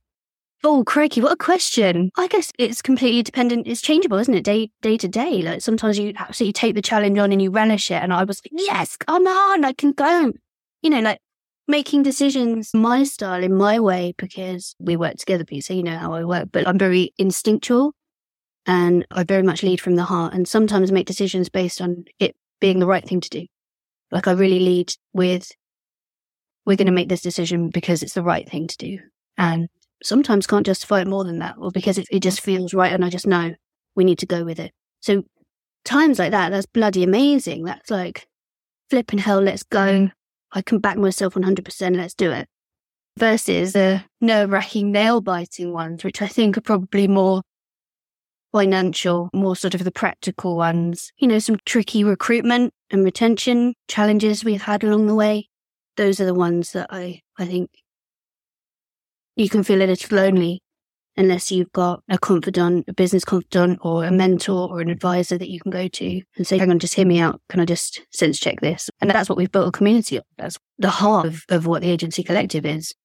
Oh, 0.61 0.83
crikey, 0.83 1.21
what 1.21 1.31
a 1.31 1.37
question. 1.37 2.11
I 2.17 2.27
guess 2.27 2.51
it's 2.59 2.81
completely 2.81 3.23
dependent. 3.23 3.65
It's 3.65 3.81
changeable, 3.81 4.17
isn't 4.17 4.33
it? 4.33 4.43
Day, 4.43 4.71
day 4.81 4.97
to 4.97 5.07
day. 5.07 5.41
Like 5.41 5.61
sometimes 5.61 5.97
you 5.97 6.13
absolutely 6.17 6.53
take 6.53 6.75
the 6.75 6.81
challenge 6.81 7.17
on 7.17 7.31
and 7.31 7.41
you 7.41 7.49
relish 7.49 7.91
it. 7.91 8.03
And 8.03 8.11
I 8.11 8.25
was 8.25 8.41
like, 8.43 8.51
yes, 8.51 8.97
come 8.97 9.25
on, 9.25 9.63
I 9.63 9.71
can 9.71 9.93
go. 9.93 10.33
You 10.81 10.89
know, 10.89 10.99
like 10.99 11.19
making 11.69 12.01
decisions 12.01 12.73
my 12.73 13.03
style 13.03 13.43
in 13.43 13.55
my 13.55 13.79
way 13.79 14.13
because 14.17 14.75
we 14.79 14.97
work 14.97 15.15
together, 15.15 15.45
Pete, 15.45 15.63
so 15.63 15.73
you 15.73 15.83
know 15.83 15.97
how 15.97 16.13
I 16.13 16.23
work, 16.23 16.49
but 16.51 16.67
I'm 16.67 16.79
very 16.79 17.13
instinctual 17.19 17.93
and 18.65 19.05
I 19.11 19.23
very 19.23 19.43
much 19.43 19.61
lead 19.61 19.79
from 19.79 19.95
the 19.95 20.03
heart 20.03 20.33
and 20.33 20.47
sometimes 20.47 20.91
make 20.91 21.05
decisions 21.05 21.47
based 21.47 21.79
on 21.79 22.05
it 22.17 22.35
being 22.59 22.79
the 22.79 22.87
right 22.87 23.07
thing 23.07 23.21
to 23.21 23.29
do. 23.29 23.45
Like 24.11 24.27
I 24.27 24.31
really 24.31 24.59
lead 24.59 24.93
with, 25.13 25.51
we're 26.65 26.75
going 26.75 26.87
to 26.87 26.91
make 26.91 27.07
this 27.07 27.21
decision 27.21 27.69
because 27.69 28.01
it's 28.01 28.15
the 28.15 28.23
right 28.23 28.49
thing 28.49 28.67
to 28.67 28.77
do. 28.77 28.99
And 29.37 29.69
sometimes 30.01 30.47
can't 30.47 30.65
justify 30.65 31.01
it 31.01 31.07
more 31.07 31.23
than 31.23 31.37
that 31.39 31.55
or 31.59 31.69
because 31.71 31.99
it, 31.99 32.07
it 32.11 32.21
just 32.21 32.41
feels 32.41 32.73
right 32.73 32.91
and 32.91 33.05
I 33.05 33.09
just 33.09 33.27
know 33.27 33.53
we 33.95 34.03
need 34.03 34.19
to 34.19 34.25
go 34.25 34.43
with 34.43 34.59
it. 34.59 34.71
So 35.01 35.23
times 35.85 36.17
like 36.17 36.31
that, 36.31 36.49
that's 36.49 36.65
bloody 36.65 37.03
amazing. 37.03 37.63
That's 37.63 37.91
like 37.91 38.27
flipping 38.89 39.19
hell, 39.19 39.41
let's 39.41 39.63
go. 39.63 39.79
Mm. 39.79 40.11
I 40.51 40.61
can 40.61 40.79
back 40.79 40.97
myself 40.97 41.35
100%. 41.35 41.95
Let's 41.95 42.13
do 42.13 42.31
it. 42.31 42.47
versus 43.17 43.73
the 43.73 44.03
nerve 44.21 44.49
wracking, 44.49 44.91
nail 44.91 45.21
biting 45.21 45.73
ones, 45.73 46.03
which 46.03 46.21
I 46.21 46.27
think 46.27 46.57
are 46.57 46.61
probably 46.61 47.07
more 47.07 47.41
financial, 48.51 49.29
more 49.33 49.55
sort 49.55 49.75
of 49.75 49.83
the 49.83 49.91
practical 49.91 50.55
ones. 50.55 51.11
You 51.17 51.27
know, 51.27 51.39
some 51.39 51.57
tricky 51.65 52.03
recruitment 52.03 52.73
and 52.89 53.03
retention 53.03 53.75
challenges 53.87 54.43
we've 54.43 54.63
had 54.63 54.83
along 54.83 55.07
the 55.07 55.15
way. 55.15 55.49
Those 55.97 56.19
are 56.19 56.25
the 56.25 56.33
ones 56.33 56.71
that 56.71 56.87
I, 56.89 57.21
I 57.37 57.45
think 57.45 57.69
you 59.35 59.49
can 59.49 59.63
feel 59.63 59.81
a 59.81 59.85
little 59.85 60.17
lonely 60.17 60.61
unless 61.19 61.51
you've 61.51 61.71
got 61.73 62.01
a 62.09 62.17
confidant, 62.17 62.85
a 62.87 62.93
business 62.93 63.25
confidant 63.25 63.77
or 63.81 64.05
a 64.05 64.11
mentor 64.11 64.69
or 64.71 64.79
an 64.79 64.89
advisor 64.89 65.37
that 65.37 65.49
you 65.49 65.59
can 65.59 65.69
go 65.69 65.87
to 65.89 66.21
and 66.37 66.47
say, 66.47 66.57
hang 66.57 66.71
on, 66.71 66.79
just 66.79 66.95
hear 66.95 67.05
me 67.05 67.19
out. 67.19 67.41
Can 67.49 67.59
I 67.59 67.65
just 67.65 68.01
sense 68.09 68.39
check 68.39 68.61
this? 68.61 68.89
And 69.01 69.09
that's 69.09 69.27
what 69.27 69.37
we've 69.37 69.51
built 69.51 69.67
a 69.67 69.71
community 69.71 70.15
of. 70.15 70.23
That's 70.37 70.57
the 70.77 70.89
heart 70.89 71.27
of, 71.27 71.43
of 71.49 71.67
what 71.67 71.81
the 71.81 71.91
agency 71.91 72.23
collective 72.23 72.65
is. 72.65 72.95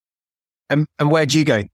And, 0.71 0.87
and 1.01 1.11
where 1.11 1.27
do 1.27 1.39
you 1.39 1.45
go 1.45 1.65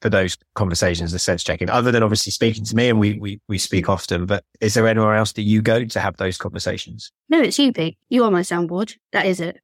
for 0.00 0.08
those 0.08 0.38
conversations, 0.54 1.12
the 1.12 1.18
sense 1.18 1.44
checking, 1.44 1.68
other 1.68 1.92
than 1.92 2.02
obviously 2.02 2.32
speaking 2.32 2.64
to 2.64 2.74
me 2.74 2.88
and 2.88 2.98
we, 2.98 3.18
we, 3.18 3.40
we 3.46 3.58
speak 3.58 3.90
often, 3.90 4.24
but 4.24 4.44
is 4.62 4.72
there 4.74 4.88
anywhere 4.88 5.14
else 5.14 5.32
that 5.34 5.42
you 5.42 5.60
go 5.60 5.84
to 5.84 6.00
have 6.00 6.16
those 6.16 6.38
conversations? 6.38 7.12
No, 7.28 7.42
it's 7.42 7.58
you, 7.58 7.72
Pete. 7.72 7.98
You 8.08 8.24
are 8.24 8.30
my 8.30 8.40
soundboard. 8.40 8.96
That 9.12 9.26
is 9.26 9.40
it. 9.40 9.60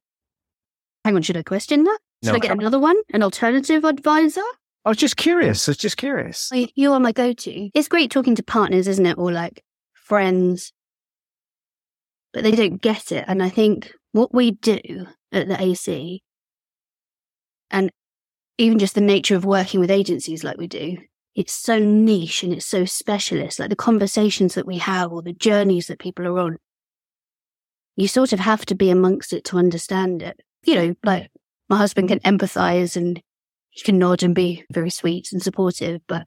Hang 1.03 1.15
on, 1.15 1.23
should 1.23 1.37
I 1.37 1.43
question 1.43 1.83
that? 1.83 1.99
Should 2.23 2.31
no, 2.31 2.35
I 2.35 2.39
get 2.39 2.51
I 2.51 2.53
another 2.53 2.79
one? 2.79 2.97
An 3.13 3.23
alternative 3.23 3.83
advisor? 3.83 4.41
I 4.85 4.89
was 4.89 4.97
just 4.97 5.17
curious. 5.17 5.63
Mm. 5.63 5.69
I 5.69 5.71
was 5.71 5.77
just 5.77 5.97
curious. 5.97 6.49
You 6.51 6.93
are 6.93 6.99
my 6.99 7.11
go-to. 7.11 7.69
It's 7.73 7.87
great 7.87 8.11
talking 8.11 8.35
to 8.35 8.43
partners, 8.43 8.87
isn't 8.87 9.05
it? 9.05 9.17
Or 9.17 9.31
like 9.31 9.63
friends, 9.93 10.73
but 12.33 12.43
they 12.43 12.51
don't 12.51 12.81
get 12.81 13.11
it. 13.11 13.25
And 13.27 13.41
I 13.41 13.49
think 13.49 13.91
what 14.11 14.33
we 14.33 14.51
do 14.51 15.07
at 15.31 15.47
the 15.47 15.61
AC 15.61 16.21
and 17.71 17.91
even 18.57 18.77
just 18.77 18.95
the 18.95 19.01
nature 19.01 19.35
of 19.35 19.45
working 19.45 19.79
with 19.79 19.89
agencies 19.89 20.43
like 20.43 20.57
we 20.57 20.67
do, 20.67 20.97
it's 21.33 21.53
so 21.53 21.79
niche 21.79 22.43
and 22.43 22.53
it's 22.53 22.65
so 22.65 22.85
specialist. 22.85 23.59
Like 23.59 23.69
the 23.69 23.75
conversations 23.75 24.53
that 24.55 24.67
we 24.67 24.77
have 24.77 25.11
or 25.11 25.21
the 25.21 25.33
journeys 25.33 25.87
that 25.87 25.99
people 25.99 26.27
are 26.27 26.37
on, 26.39 26.57
you 27.95 28.07
sort 28.07 28.33
of 28.33 28.39
have 28.39 28.65
to 28.67 28.75
be 28.75 28.89
amongst 28.89 29.33
it 29.33 29.43
to 29.45 29.57
understand 29.57 30.21
it. 30.21 30.39
You 30.63 30.75
know, 30.75 30.95
like 31.03 31.31
my 31.69 31.77
husband 31.77 32.09
can 32.09 32.19
empathize 32.19 32.95
and 32.95 33.21
he 33.73 33.81
can 33.81 33.99
nod 33.99 34.23
and 34.23 34.35
be 34.35 34.63
very 34.71 34.89
sweet 34.89 35.29
and 35.31 35.41
supportive, 35.41 36.01
but 36.07 36.25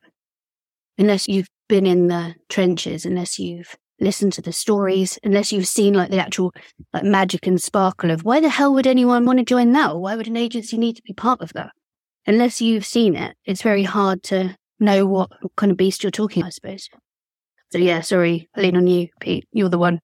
unless 0.98 1.28
you've 1.28 1.48
been 1.68 1.86
in 1.86 2.08
the 2.08 2.34
trenches, 2.48 3.04
unless 3.04 3.38
you've 3.38 3.74
listened 4.00 4.32
to 4.34 4.42
the 4.42 4.52
stories, 4.52 5.18
unless 5.24 5.52
you've 5.52 5.66
seen 5.66 5.94
like 5.94 6.10
the 6.10 6.18
actual 6.18 6.52
like 6.92 7.04
magic 7.04 7.46
and 7.46 7.62
sparkle 7.62 8.10
of 8.10 8.24
why 8.24 8.40
the 8.40 8.48
hell 8.48 8.74
would 8.74 8.86
anyone 8.86 9.24
want 9.24 9.38
to 9.38 9.44
join 9.44 9.72
that? 9.72 9.92
Or 9.92 10.00
why 10.00 10.16
would 10.16 10.28
an 10.28 10.36
agency 10.36 10.76
need 10.76 10.96
to 10.96 11.02
be 11.02 11.12
part 11.12 11.40
of 11.40 11.52
that? 11.54 11.70
unless 12.26 12.60
you've 12.60 12.84
seen 12.84 13.14
it, 13.14 13.36
it's 13.44 13.62
very 13.62 13.84
hard 13.84 14.22
to 14.24 14.56
know 14.78 15.06
what 15.06 15.30
kind 15.56 15.70
of 15.70 15.78
beast 15.78 16.02
you're 16.02 16.10
talking, 16.10 16.42
I 16.42 16.50
suppose. 16.50 16.88
So 17.72 17.78
yeah, 17.78 18.00
sorry, 18.00 18.48
I 18.54 18.60
lean 18.60 18.76
on 18.76 18.86
you, 18.86 19.08
Pete. 19.20 19.46
You're 19.52 19.68
the 19.68 19.78
one. 19.78 20.00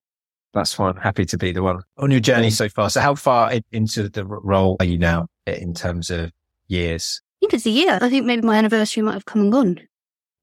That's 0.54 0.74
fine. 0.74 0.96
Happy 0.96 1.24
to 1.26 1.38
be 1.38 1.52
the 1.52 1.62
one 1.62 1.80
on 1.98 2.10
your 2.10 2.20
journey 2.20 2.46
um, 2.46 2.52
so 2.52 2.68
far. 2.68 2.90
So 2.90 3.00
how 3.00 3.14
far 3.14 3.52
into 3.70 4.08
the 4.08 4.24
role 4.24 4.76
are 4.80 4.86
you 4.86 4.98
now 4.98 5.26
in 5.46 5.72
terms 5.74 6.10
of 6.10 6.30
years? 6.68 7.22
I 7.42 7.44
think 7.44 7.54
it's 7.54 7.66
a 7.66 7.70
year. 7.70 7.98
I 8.00 8.08
think 8.08 8.24
maybe 8.24 8.42
my 8.42 8.56
anniversary 8.56 9.02
might 9.02 9.14
have 9.14 9.24
come 9.24 9.42
and 9.42 9.52
gone. 9.52 9.80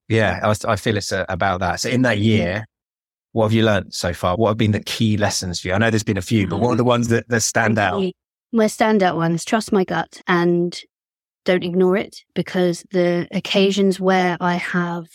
Yeah, 0.10 0.39
I, 0.44 0.72
I 0.72 0.75
feel 0.75 0.98
it's 0.98 1.13
a, 1.13 1.22
uh, 1.22 1.25
about 1.29 1.62
that. 1.62 1.79
So 1.79 1.89
in 1.89 2.01
that 2.01 2.18
year, 2.18 2.65
what 3.32 3.46
have 3.46 3.53
you 3.53 3.63
learned 3.63 3.94
so 3.94 4.12
far? 4.12 4.36
What 4.36 4.50
have 4.50 4.58
been 4.58 4.72
the 4.72 4.82
key 4.82 5.15
lessons 5.15 5.62
for 5.62 5.70
you? 5.70 5.74
I 5.75 5.77
know 5.77 5.89
there's 5.89 6.03
been 6.03 6.18
a 6.18 6.22
few, 6.22 6.48
but 6.48 6.60
what 6.60 6.72
are 6.72 6.75
the 6.75 6.84
ones 6.84 7.08
that, 7.08 7.29
that 7.29 7.41
stand 7.41 7.77
out? 7.77 8.03
My 8.51 8.65
standout 8.65 9.15
ones, 9.15 9.46
trust 9.46 9.72
my 9.72 9.86
gut 9.86 10.22
and 10.27 10.77
don't 11.46 11.63
ignore 11.63 11.96
it 11.96 12.18
because 12.34 12.84
the 12.91 13.27
occasions 13.32 14.00
where 14.00 14.36
I 14.41 14.56
have 14.56 15.06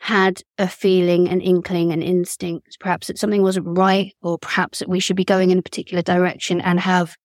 had 0.00 0.42
a 0.58 0.68
feeling, 0.68 1.28
an 1.28 1.40
inkling, 1.40 1.92
an 1.92 2.02
instinct, 2.02 2.76
perhaps 2.78 3.06
that 3.06 3.18
something 3.18 3.42
wasn't 3.42 3.66
right, 3.66 4.12
or 4.22 4.38
perhaps 4.38 4.80
that 4.80 4.88
we 4.88 5.00
should 5.00 5.16
be 5.16 5.24
going 5.24 5.50
in 5.50 5.58
a 5.58 5.62
particular 5.62 6.02
direction 6.02 6.60
and 6.60 6.80
have 6.80 7.16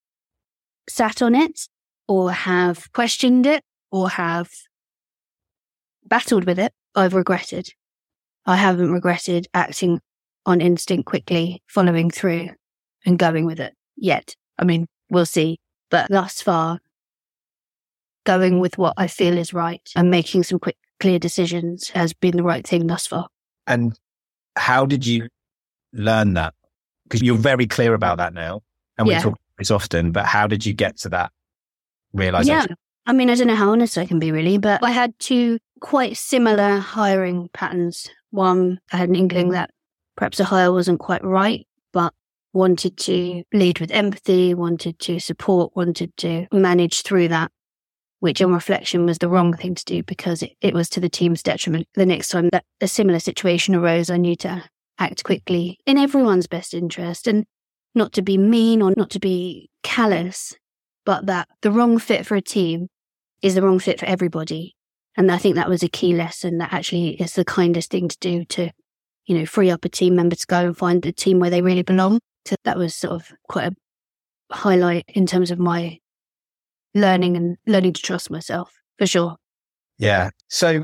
sat 0.88 1.22
on 1.22 1.36
it, 1.36 1.68
or 2.08 2.32
have 2.32 2.92
questioned 2.94 3.46
it, 3.46 3.64
or 3.92 4.10
have 4.10 4.50
battled 6.06 6.46
with 6.46 6.60
it, 6.60 6.74
I've 6.96 7.14
regretted. 7.14 7.70
I 8.46 8.58
haven't 8.58 8.92
regretted 8.92 9.48
acting 9.54 10.00
on 10.46 10.62
instinct 10.62 11.06
quickly, 11.06 11.64
following 11.68 12.10
through 12.10 12.50
and 13.06 13.18
going 13.18 13.46
with 13.46 13.60
it 13.60 13.74
yet. 13.96 14.36
I 14.60 14.66
mean, 14.66 14.88
we'll 15.10 15.26
see. 15.26 15.60
But 15.90 16.10
thus 16.10 16.42
far, 16.42 16.80
going 18.26 18.60
with 18.60 18.78
what 18.78 18.94
I 18.98 19.08
feel 19.08 19.38
is 19.38 19.54
right 19.54 19.82
and 19.96 20.10
making 20.10 20.44
some 20.44 20.60
quick, 20.60 20.78
clear 21.00 21.20
decisions 21.20 21.90
has 21.90 22.14
been 22.14 22.36
the 22.38 22.44
right 22.44 22.66
thing 22.66 22.88
thus 22.88 23.08
far. 23.08 23.28
And 23.68 23.98
how 24.56 24.86
did 24.86 25.06
you 25.06 25.30
learn 25.94 26.34
that? 26.34 26.54
Because 27.04 27.22
you're 27.22 27.38
very 27.38 27.68
clear 27.68 27.94
about 27.94 28.18
that 28.18 28.34
now, 28.34 28.62
and 28.98 29.08
we 29.08 29.16
talk 29.16 29.38
this 29.58 29.72
often. 29.72 30.12
But 30.12 30.26
how 30.26 30.48
did 30.48 30.66
you 30.66 30.74
get 30.74 30.98
to 31.00 31.10
that 31.10 31.32
realization? 32.14 32.68
Yeah, 32.70 32.76
I 33.06 33.14
mean, 33.14 33.30
I 33.30 33.36
don't 33.36 33.48
know 33.48 33.56
how 33.56 33.72
honest 33.72 33.98
I 33.98 34.06
can 34.06 34.20
be, 34.20 34.32
really, 34.32 34.58
but 34.58 34.84
I 34.84 34.92
had 34.92 35.18
two 35.20 35.60
quite 35.80 36.18
similar 36.18 36.78
hiring 36.78 37.50
patterns. 37.54 38.10
One, 38.32 38.80
I 38.92 38.98
had 38.98 39.10
an 39.10 39.16
inkling 39.16 39.50
that 39.50 39.72
perhaps 40.16 40.40
a 40.40 40.46
hire 40.46 40.72
wasn't 40.72 41.00
quite 41.00 41.24
right, 41.24 41.68
but 41.92 42.14
wanted 42.54 42.98
to 42.98 43.44
lead 43.54 43.80
with 43.80 43.92
empathy, 43.92 44.54
wanted 44.54 45.00
to 45.00 45.20
support, 45.20 45.76
wanted 45.76 46.16
to 46.18 46.48
manage 46.52 47.02
through 47.02 47.30
that 47.30 47.52
which 48.24 48.42
on 48.42 48.54
reflection 48.54 49.06
was 49.06 49.18
the 49.18 49.28
wrong 49.28 49.54
thing 49.54 49.76
to 49.76 49.84
do 49.84 50.02
because 50.02 50.42
it, 50.42 50.54
it 50.62 50.74
was 50.74 50.88
to 50.88 51.02
the 51.02 51.10
team's 51.10 51.44
detriment. 51.44 51.86
The 51.96 52.06
next 52.06 52.30
time 52.30 52.48
that 52.54 52.64
a 52.80 52.88
similar 52.88 53.20
situation 53.20 53.76
arose, 53.76 54.10
I 54.10 54.16
knew 54.16 54.38
to 54.38 54.64
act 54.98 55.26
quickly 55.26 55.78
in 55.86 55.98
everyone's 55.98 56.48
best 56.48 56.74
interest 56.74 57.28
and 57.28 57.46
not 57.94 58.14
to 58.14 58.22
be 58.22 58.38
mean 58.38 58.82
or 58.82 58.94
not 58.96 59.10
to 59.10 59.20
be 59.20 59.70
callous, 59.84 60.56
but 61.06 61.26
that 61.26 61.48
the 61.62 61.72
wrong 61.72 62.00
fit 62.00 62.26
for 62.26 62.36
a 62.36 62.42
team 62.42 62.88
is 63.42 63.56
the 63.56 63.62
wrong 63.62 63.80
fit 63.80 64.00
for 64.00 64.06
everybody. 64.06 64.76
And 65.16 65.32
I 65.32 65.38
think 65.38 65.56
that 65.56 65.70
was 65.70 65.84
a 65.84 65.90
key 65.90 66.14
lesson 66.14 66.58
that 66.58 66.74
actually 66.74 67.22
is 67.22 67.34
the 67.34 67.46
kindest 67.46 67.92
thing 67.92 68.08
to 68.08 68.18
do 68.20 68.46
to, 68.46 68.72
you 69.26 69.38
know, 69.38 69.46
free 69.46 69.70
up 69.70 69.86
a 69.86 69.90
team 69.90 70.16
member 70.16 70.36
to 70.36 70.48
go 70.48 70.66
and 70.66 70.78
find 70.78 71.06
a 71.06 71.12
team 71.12 71.40
where 71.40 71.50
they 71.50 71.62
really 71.62 71.84
belong. 71.84 72.20
So 72.46 72.56
that 72.64 72.78
was 72.78 72.96
sort 72.96 73.14
of 73.14 73.32
quite 73.48 73.68
a 73.68 74.56
highlight 74.56 75.06
in 75.08 75.26
terms 75.26 75.52
of 75.52 75.60
my 75.60 76.00
learning 76.96 77.38
and 77.38 77.58
learning 77.68 77.94
to 77.94 78.02
trust 78.02 78.32
myself 78.32 78.74
for 78.98 79.06
sure. 79.06 79.36
Yeah. 79.98 80.32
So 80.50 80.84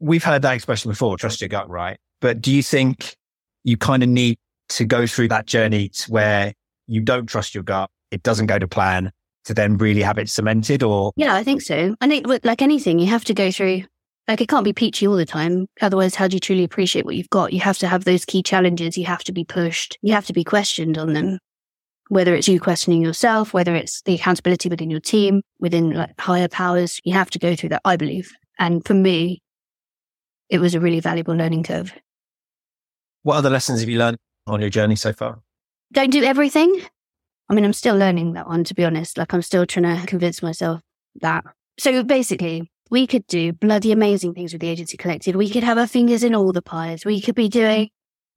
we've 0.00 0.24
heard 0.24 0.42
that 0.42 0.54
expression 0.54 0.90
before, 0.90 1.16
trust 1.16 1.40
your 1.40 1.48
gut, 1.48 1.68
right? 1.68 1.98
But 2.20 2.40
do 2.40 2.52
you 2.52 2.62
think 2.62 3.16
you 3.64 3.76
kind 3.76 4.02
of 4.02 4.08
need 4.08 4.38
to 4.70 4.84
go 4.84 5.06
through 5.06 5.28
that 5.28 5.46
journey 5.46 5.90
where 6.08 6.54
you 6.86 7.00
don't 7.00 7.26
trust 7.26 7.54
your 7.54 7.64
gut, 7.64 7.90
it 8.10 8.22
doesn't 8.22 8.46
go 8.46 8.58
to 8.58 8.66
plan 8.66 9.12
to 9.44 9.54
then 9.54 9.76
really 9.78 10.02
have 10.02 10.18
it 10.18 10.28
cemented 10.28 10.82
or? 10.82 11.12
Yeah, 11.16 11.34
I 11.34 11.42
think 11.42 11.62
so. 11.62 11.94
I 12.00 12.08
think 12.08 12.26
like 12.44 12.62
anything, 12.62 12.98
you 12.98 13.06
have 13.06 13.24
to 13.24 13.34
go 13.34 13.50
through, 13.50 13.84
like 14.28 14.40
it 14.40 14.48
can't 14.48 14.64
be 14.64 14.72
peachy 14.72 15.06
all 15.06 15.16
the 15.16 15.26
time. 15.26 15.66
Otherwise, 15.80 16.14
how 16.14 16.28
do 16.28 16.36
you 16.36 16.40
truly 16.40 16.64
appreciate 16.64 17.04
what 17.04 17.16
you've 17.16 17.30
got? 17.30 17.52
You 17.52 17.60
have 17.60 17.78
to 17.78 17.88
have 17.88 18.04
those 18.04 18.24
key 18.24 18.42
challenges. 18.42 18.96
You 18.96 19.06
have 19.06 19.24
to 19.24 19.32
be 19.32 19.44
pushed. 19.44 19.98
You 20.02 20.12
have 20.12 20.26
to 20.26 20.32
be 20.32 20.44
questioned 20.44 20.98
on 20.98 21.12
them 21.12 21.38
whether 22.12 22.34
it's 22.34 22.46
you 22.46 22.60
questioning 22.60 23.00
yourself, 23.00 23.54
whether 23.54 23.74
it's 23.74 24.02
the 24.02 24.14
accountability 24.14 24.68
within 24.68 24.90
your 24.90 25.00
team, 25.00 25.40
within 25.60 25.92
like 25.94 26.10
higher 26.20 26.46
powers, 26.46 27.00
you 27.04 27.14
have 27.14 27.30
to 27.30 27.38
go 27.38 27.56
through 27.56 27.70
that, 27.70 27.80
I 27.86 27.96
believe. 27.96 28.30
And 28.58 28.84
for 28.84 28.92
me, 28.92 29.40
it 30.50 30.58
was 30.58 30.74
a 30.74 30.80
really 30.80 31.00
valuable 31.00 31.34
learning 31.34 31.62
curve. 31.62 31.94
What 33.22 33.36
other 33.36 33.48
lessons 33.48 33.80
have 33.80 33.88
you 33.88 33.98
learned 33.98 34.18
on 34.46 34.60
your 34.60 34.68
journey 34.68 34.94
so 34.94 35.14
far? 35.14 35.40
Don't 35.90 36.10
do 36.10 36.22
everything. 36.22 36.82
I 37.48 37.54
mean, 37.54 37.64
I'm 37.64 37.72
still 37.72 37.96
learning 37.96 38.32
that 38.32 38.46
one, 38.46 38.64
to 38.64 38.74
be 38.74 38.84
honest. 38.84 39.18
Like, 39.18 39.34
I'm 39.34 39.42
still 39.42 39.66
trying 39.66 40.00
to 40.00 40.06
convince 40.06 40.42
myself 40.42 40.80
that. 41.20 41.44
So 41.78 42.02
basically, 42.02 42.70
we 42.90 43.06
could 43.06 43.26
do 43.26 43.52
bloody 43.52 43.92
amazing 43.92 44.34
things 44.34 44.52
with 44.52 44.60
the 44.60 44.68
agency 44.68 44.96
collective. 44.96 45.34
We 45.34 45.50
could 45.50 45.64
have 45.64 45.78
our 45.78 45.86
fingers 45.86 46.22
in 46.22 46.34
all 46.34 46.52
the 46.52 46.62
pies. 46.62 47.04
We 47.04 47.20
could 47.20 47.34
be 47.34 47.48
doing 47.48 47.90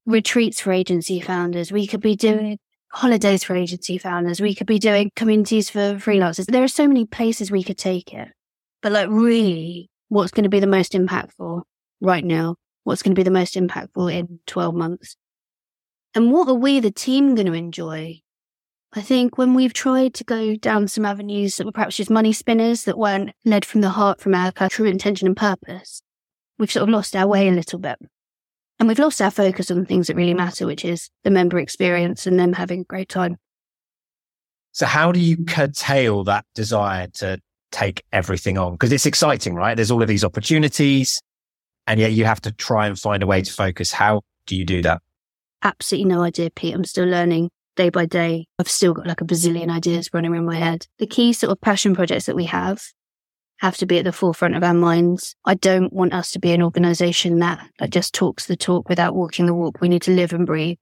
retreats 0.05 0.59
for 0.59 0.71
agency 0.71 1.19
founders. 1.19 1.71
We 1.71 1.87
could 1.87 2.01
be 2.01 2.15
doing 2.15 2.57
holidays 2.91 3.43
for 3.43 3.55
agency 3.55 3.97
founders. 3.97 4.39
We 4.39 4.55
could 4.55 4.67
be 4.67 4.79
doing 4.79 5.11
communities 5.15 5.69
for 5.69 5.95
freelancers. 5.95 6.45
There 6.45 6.63
are 6.63 6.69
so 6.69 6.87
many 6.87 7.05
places 7.05 7.51
we 7.51 7.63
could 7.63 7.77
take 7.77 8.13
it. 8.13 8.29
But 8.81 8.93
like 8.93 9.09
really, 9.09 9.89
what's 10.09 10.31
going 10.31 10.43
to 10.43 10.49
be 10.49 10.59
the 10.59 10.67
most 10.67 10.93
impactful 10.93 11.63
right 11.99 12.23
now? 12.23 12.55
What's 12.85 13.01
going 13.01 13.15
to 13.15 13.19
be 13.19 13.23
the 13.23 13.31
most 13.31 13.55
impactful 13.55 14.13
in 14.13 14.39
12 14.47 14.75
months? 14.75 15.17
And 16.13 16.31
what 16.31 16.47
are 16.47 16.53
we, 16.53 16.79
the 16.79 16.91
team, 16.91 17.35
going 17.35 17.47
to 17.47 17.53
enjoy? 17.53 18.21
I 18.97 19.01
think 19.01 19.37
when 19.37 19.53
we've 19.53 19.73
tried 19.73 20.13
to 20.13 20.23
go 20.23 20.55
down 20.55 20.87
some 20.87 21.05
avenues 21.05 21.57
that 21.57 21.65
were 21.65 21.73
perhaps 21.73 21.97
just 21.97 22.09
money 22.09 22.31
spinners 22.31 22.85
that 22.85 22.97
weren't 22.97 23.31
led 23.43 23.65
from 23.65 23.81
the 23.81 23.89
heart, 23.89 24.21
from 24.21 24.33
our 24.33 24.53
true 24.69 24.85
intention 24.85 25.27
and 25.27 25.35
purpose, 25.35 26.01
we've 26.57 26.71
sort 26.71 26.83
of 26.83 26.89
lost 26.89 27.13
our 27.13 27.27
way 27.27 27.49
a 27.49 27.51
little 27.51 27.77
bit. 27.77 27.99
And 28.79 28.87
we've 28.87 28.99
lost 28.99 29.21
our 29.21 29.31
focus 29.31 29.69
on 29.69 29.79
the 29.79 29.85
things 29.85 30.07
that 30.07 30.15
really 30.15 30.33
matter, 30.33 30.65
which 30.65 30.85
is 30.85 31.09
the 31.25 31.29
member 31.29 31.59
experience 31.59 32.25
and 32.25 32.39
them 32.39 32.53
having 32.53 32.81
a 32.81 32.85
great 32.85 33.09
time. 33.09 33.35
So, 34.71 34.85
how 34.85 35.11
do 35.11 35.19
you 35.19 35.43
curtail 35.43 36.23
that 36.25 36.45
desire 36.55 37.07
to 37.15 37.39
take 37.71 38.01
everything 38.13 38.57
on? 38.57 38.73
Because 38.73 38.93
it's 38.93 39.05
exciting, 39.05 39.55
right? 39.55 39.75
There's 39.75 39.91
all 39.91 40.01
of 40.01 40.07
these 40.07 40.23
opportunities 40.23 41.21
and 41.85 41.99
yet 41.99 42.13
you 42.13 42.23
have 42.25 42.41
to 42.41 42.51
try 42.51 42.87
and 42.87 42.97
find 42.97 43.23
a 43.23 43.27
way 43.27 43.41
to 43.41 43.51
focus. 43.51 43.91
How 43.91 44.21
do 44.47 44.55
you 44.55 44.65
do 44.65 44.81
that? 44.83 45.01
Absolutely 45.63 46.09
no 46.09 46.21
idea, 46.21 46.49
Pete. 46.49 46.75
I'm 46.75 46.85
still 46.85 47.05
learning 47.05 47.49
day 47.75 47.89
by 47.89 48.05
day. 48.05 48.47
I've 48.59 48.69
still 48.69 48.93
got 48.93 49.07
like 49.07 49.21
a 49.21 49.25
bazillion 49.25 49.69
ideas 49.69 50.09
running 50.13 50.31
around 50.31 50.45
my 50.45 50.55
head. 50.55 50.87
The 50.99 51.07
key 51.07 51.33
sort 51.33 51.51
of 51.51 51.61
passion 51.61 51.95
projects 51.95 52.25
that 52.25 52.35
we 52.35 52.45
have 52.45 52.81
have 53.59 53.77
to 53.77 53.85
be 53.85 53.99
at 53.99 54.05
the 54.05 54.11
forefront 54.11 54.55
of 54.55 54.63
our 54.63 54.73
minds. 54.73 55.35
I 55.45 55.55
don't 55.55 55.93
want 55.93 56.13
us 56.13 56.31
to 56.31 56.39
be 56.39 56.51
an 56.51 56.61
organization 56.61 57.39
that, 57.39 57.69
that 57.79 57.89
just 57.89 58.13
talks 58.13 58.45
the 58.45 58.57
talk 58.57 58.89
without 58.89 59.15
walking 59.15 59.45
the 59.45 59.53
walk. 59.53 59.79
We 59.79 59.89
need 59.89 60.01
to 60.03 60.11
live 60.11 60.33
and 60.33 60.45
breathe 60.45 60.77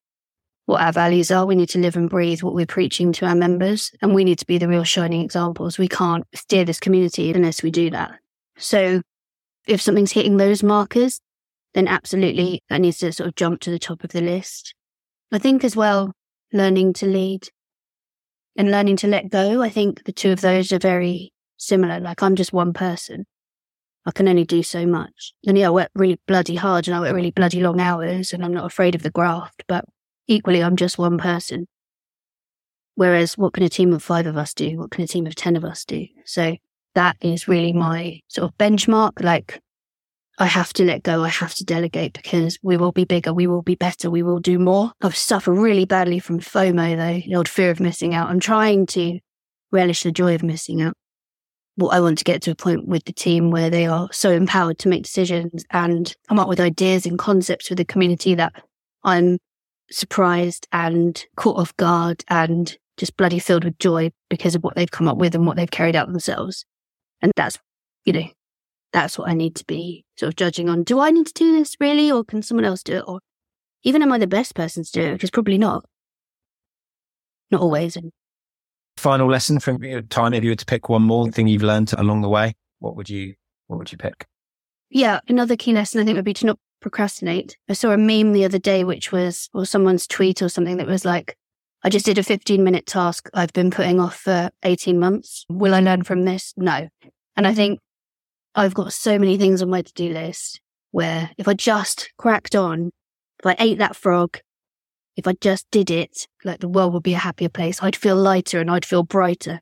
what 0.66 0.82
our 0.82 0.92
values 0.92 1.30
are. 1.30 1.46
We 1.46 1.56
need 1.56 1.70
to 1.70 1.80
live 1.80 1.96
and 1.96 2.10
breathe 2.10 2.42
what 2.42 2.56
we're 2.56 2.66
preaching 2.66 3.12
to 3.14 3.26
our 3.26 3.36
members. 3.36 3.92
And 4.02 4.16
we 4.16 4.24
need 4.24 4.40
to 4.40 4.46
be 4.46 4.58
the 4.58 4.68
real 4.68 4.84
shining 4.84 5.22
examples. 5.22 5.78
We 5.78 5.88
can't 5.88 6.26
steer 6.34 6.66
this 6.66 6.80
community 6.80 7.32
unless 7.32 7.62
we 7.62 7.70
do 7.70 7.90
that. 7.92 8.20
So 8.58 9.02
if 9.68 9.82
something's 9.82 10.12
hitting 10.12 10.38
those 10.38 10.64
markers, 10.64 11.20
then 11.74 11.88
absolutely 11.88 12.62
that 12.70 12.82
needs 12.82 13.00
to 13.00 13.12
sort 13.12 13.28
of 13.28 13.36
jump 13.36 13.60
to 13.62 13.72
the 13.72 13.80
top 13.80 14.04
of 14.04 14.12
the 14.12 14.22
list. 14.22 14.74
I 15.32 15.40
think 15.40 15.64
as 15.64 15.76
well, 15.76 16.14
learning 16.54 16.94
to 16.94 17.06
lead 17.06 17.50
and 18.56 18.72
learning 18.72 18.98
to 18.98 19.08
let 19.08 19.30
go. 19.30 19.62
I 19.62 19.70
think 19.70 20.04
the 20.06 20.12
two 20.12 20.32
of 20.32 20.42
those 20.42 20.72
are 20.72 20.80
very 20.80 21.34
similar. 21.58 22.00
Like 22.00 22.22
I'm 22.22 22.36
just 22.36 22.54
one 22.54 22.74
person. 22.74 23.26
I 24.06 24.12
can 24.12 24.28
only 24.28 24.44
do 24.44 24.64
so 24.64 24.86
much. 24.86 25.34
And 25.48 25.58
yeah, 25.58 25.68
I 25.68 25.72
work 25.72 25.90
really 25.96 26.20
bloody 26.28 26.56
hard 26.56 26.88
and 26.88 26.96
I 26.96 27.00
work 27.00 27.14
really 27.14 27.32
bloody 27.32 27.62
long 27.62 27.80
hours 27.80 28.34
and 28.34 28.44
I'm 28.44 28.54
not 28.54 28.66
afraid 28.66 28.96
of 28.96 29.04
the 29.04 29.10
graft, 29.10 29.64
but 29.68 29.86
equally 30.28 30.62
I'm 30.62 30.76
just 30.76 30.98
one 30.98 31.18
person. 31.18 31.68
Whereas 32.96 33.38
what 33.38 33.54
can 33.54 33.64
a 33.64 33.70
team 33.70 33.94
of 33.94 34.04
five 34.04 34.28
of 34.28 34.38
us 34.38 34.54
do? 34.54 34.78
What 34.78 34.92
can 34.92 35.04
a 35.04 35.08
team 35.08 35.26
of 35.26 35.36
10 35.36 35.56
of 35.56 35.66
us 35.66 35.86
do? 35.86 36.06
So 36.26 36.58
that 36.96 37.18
is 37.22 37.48
really 37.48 37.74
my 37.74 38.20
sort 38.28 38.52
of 38.52 38.58
benchmark. 38.58 39.24
Like 39.24 39.60
I 40.40 40.46
have 40.48 40.74
to 40.74 40.84
let 40.84 41.04
go. 41.04 41.24
I 41.24 41.30
have 41.30 41.54
to 41.56 41.64
delegate 41.64 42.14
because 42.14 42.58
we 42.64 42.76
will 42.76 42.92
be 42.92 43.06
bigger. 43.06 43.34
We 43.34 43.46
will 43.46 43.62
be 43.62 43.76
better. 43.76 44.10
We 44.10 44.24
will 44.24 44.40
do 44.40 44.58
more. 44.58 44.92
I 45.02 45.10
suffer 45.12 45.54
really 45.54 45.86
badly 45.86 46.20
from 46.20 46.40
FOMO 46.40 46.98
though, 46.98 47.22
the 47.28 47.36
old 47.36 47.48
fear 47.48 47.70
of 47.70 47.80
missing 47.80 48.16
out. 48.16 48.30
I'm 48.30 48.40
trying 48.40 48.88
to 48.88 49.20
relish 49.72 50.04
the 50.04 50.12
joy 50.12 50.34
of 50.34 50.44
missing 50.44 50.82
out. 50.82 50.96
Well, 51.78 51.92
I 51.92 52.00
want 52.00 52.18
to 52.20 52.24
get 52.24 52.42
to 52.44 52.52
a 52.52 52.56
point 52.56 52.88
with 52.88 53.06
the 53.06 53.14
team 53.14 53.52
where 53.52 53.70
they 53.70 53.86
are 53.88 54.08
so 54.12 54.32
empowered 54.32 54.80
to 54.80 54.90
make 54.90 55.04
decisions 55.04 55.66
and 55.72 56.16
come 56.28 56.40
up 56.40 56.48
with 56.48 56.60
ideas 56.60 57.06
and 57.06 57.18
concepts 57.18 57.68
for 57.68 57.76
the 57.76 57.86
community 57.86 58.36
that 58.36 58.54
I'm 59.04 59.40
surprised 59.90 60.68
and 60.72 61.24
caught 61.36 61.58
off 61.58 61.76
guard 61.78 62.24
and 62.28 62.76
just 62.98 63.18
bloody 63.18 63.40
filled 63.40 63.64
with 63.64 63.80
joy 63.80 64.12
because 64.30 64.56
of 64.56 64.64
what 64.64 64.76
they've 64.76 64.90
come 64.90 65.08
up 65.08 65.18
with 65.18 65.34
and 65.34 65.48
what 65.48 65.58
they've 65.58 65.70
carried 65.70 65.96
out 65.96 66.08
themselves. 66.08 66.66
And 67.22 67.32
that's, 67.36 67.58
you 68.06 68.14
know, 68.14 68.28
that's 68.94 69.18
what 69.18 69.28
I 69.28 69.34
need 69.34 69.56
to 69.56 69.66
be 69.66 70.06
sort 70.16 70.30
of 70.30 70.36
judging 70.36 70.70
on. 70.70 70.84
Do 70.84 71.00
I 71.00 71.10
need 71.10 71.28
to 71.28 71.34
do 71.34 71.52
this 71.52 71.76
really, 71.80 72.12
or 72.12 72.24
can 72.24 72.42
someone 72.42 72.64
else 72.64 72.84
do 72.84 72.98
it? 72.98 73.04
Or 73.08 73.20
even 73.84 74.02
am 74.02 74.12
I 74.12 74.20
the 74.20 74.28
best 74.28 74.56
person 74.56 74.84
to 74.84 74.92
do 74.92 75.02
it? 75.02 75.14
Because 75.14 75.32
probably 75.32 75.58
not. 75.58 75.84
Not 77.52 77.62
always. 77.62 77.98
And 77.98 78.12
final 78.96 79.28
lesson 79.28 79.60
from 79.60 79.84
your 79.84 80.04
time, 80.04 80.34
if 80.34 80.44
you 80.44 80.52
were 80.52 80.56
to 80.56 80.66
pick 80.66 80.88
one 80.88 81.02
more 81.02 81.30
thing 81.30 81.48
you've 81.48 81.64
learned 81.64 81.92
along 81.98 82.22
the 82.22 82.30
way, 82.30 82.54
what 82.80 82.96
would 82.96 83.10
you 83.10 83.34
what 83.68 83.78
would 83.80 83.92
you 83.92 83.98
pick? 83.98 84.26
Yeah, 84.90 85.20
another 85.28 85.58
key 85.58 85.74
lesson 85.74 86.00
I 86.00 86.06
think 86.06 86.16
would 86.16 86.26
be 86.26 86.34
to 86.36 86.46
not 86.46 86.60
procrastinate. 86.80 87.58
I 87.68 87.74
saw 87.74 87.92
a 87.92 87.98
meme 87.98 88.34
the 88.34 88.46
other 88.46 88.60
day, 88.60 88.84
which 88.84 89.12
was 89.12 89.50
or 89.54 89.66
someone's 89.66 90.06
tweet 90.06 90.42
or 90.42 90.50
something 90.50 90.78
that 90.78 90.88
was 90.88 91.04
like, 91.04 91.36
I 91.84 91.90
just 91.90 92.06
did 92.06 92.20
a 92.20 92.24
15 92.24 92.64
minute 92.64 92.86
task 92.86 93.30
I've 93.34 93.54
been 93.54 93.72
putting 93.72 94.00
off 94.00 94.18
for 94.18 94.52
18 94.64 95.00
months. 95.00 95.46
Will 95.50 95.74
I 95.74 95.80
learn 95.80 96.04
from 96.04 96.24
this? 96.24 96.54
No. 96.56 96.88
And 97.36 97.48
I 97.48 97.54
think 97.56 97.80
I've 98.56 98.74
got 98.74 98.94
so 98.94 99.18
many 99.18 99.38
things 99.38 99.62
on 99.62 99.70
my 99.70 99.82
to 99.82 99.94
do 99.94 100.10
list 100.10 100.62
where 100.92 101.32
if 101.38 101.48
I 101.48 101.54
just 101.54 102.12
cracked 102.18 102.56
on, 102.56 102.92
if 103.40 103.46
I 103.46 103.56
ate 103.60 103.80
that 103.80 103.96
frog, 103.96 104.40
if 105.16 105.28
I 105.28 105.34
just 105.34 105.70
did 105.72 105.90
it, 105.90 106.28
like 106.44 106.60
the 106.60 106.68
world 106.68 106.94
would 106.94 107.04
be 107.04 107.14
a 107.14 107.20
happier 107.20 107.50
place. 107.50 107.82
I'd 107.82 107.96
feel 107.96 108.16
lighter 108.16 108.60
and 108.60 108.70
I'd 108.70 108.86
feel 108.86 109.04
brighter. 109.04 109.62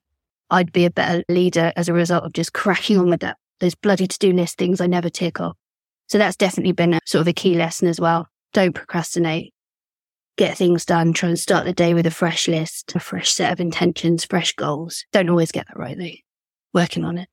I'd 0.49 0.73
be 0.73 0.85
a 0.85 0.91
better 0.91 1.23
leader 1.29 1.71
as 1.75 1.87
a 1.87 1.93
result 1.93 2.25
of 2.25 2.33
just 2.33 2.53
cracking 2.53 2.97
on 2.97 3.09
with 3.09 3.21
that. 3.21 3.37
Those 3.59 3.75
bloody 3.75 4.07
to 4.07 4.19
do 4.19 4.33
list 4.33 4.57
things 4.57 4.81
I 4.81 4.87
never 4.87 5.09
tick 5.09 5.39
off. 5.39 5.55
So 6.07 6.17
that's 6.17 6.35
definitely 6.35 6.73
been 6.73 6.93
a 6.93 6.99
sort 7.05 7.21
of 7.21 7.27
a 7.27 7.33
key 7.33 7.55
lesson 7.55 7.87
as 7.87 7.99
well. 7.99 8.27
Don't 8.53 8.73
procrastinate 8.73 9.53
get 10.37 10.57
things 10.57 10.85
done, 10.85 11.13
try 11.13 11.29
and 11.29 11.39
start 11.39 11.65
the 11.65 11.73
day 11.73 11.93
with 11.93 12.05
a 12.05 12.11
fresh 12.11 12.47
list, 12.47 12.95
a 12.95 12.99
fresh 12.99 13.31
set 13.31 13.51
of 13.51 13.59
intentions, 13.59 14.25
fresh 14.25 14.53
goals. 14.53 15.05
Don't 15.11 15.29
always 15.29 15.51
get 15.51 15.67
that 15.67 15.77
right 15.77 15.97
though. 15.97 16.17
Working 16.73 17.03
on 17.03 17.17
it. 17.17 17.29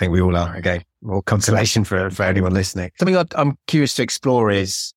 Think 0.00 0.12
we 0.12 0.22
all 0.22 0.34
are. 0.34 0.56
Okay. 0.56 0.82
More 1.02 1.22
consolation 1.22 1.84
for, 1.84 2.08
for 2.08 2.22
anyone 2.22 2.54
listening. 2.54 2.90
Something 2.98 3.22
I'm 3.34 3.58
curious 3.66 3.92
to 3.96 4.02
explore 4.02 4.50
is 4.50 4.94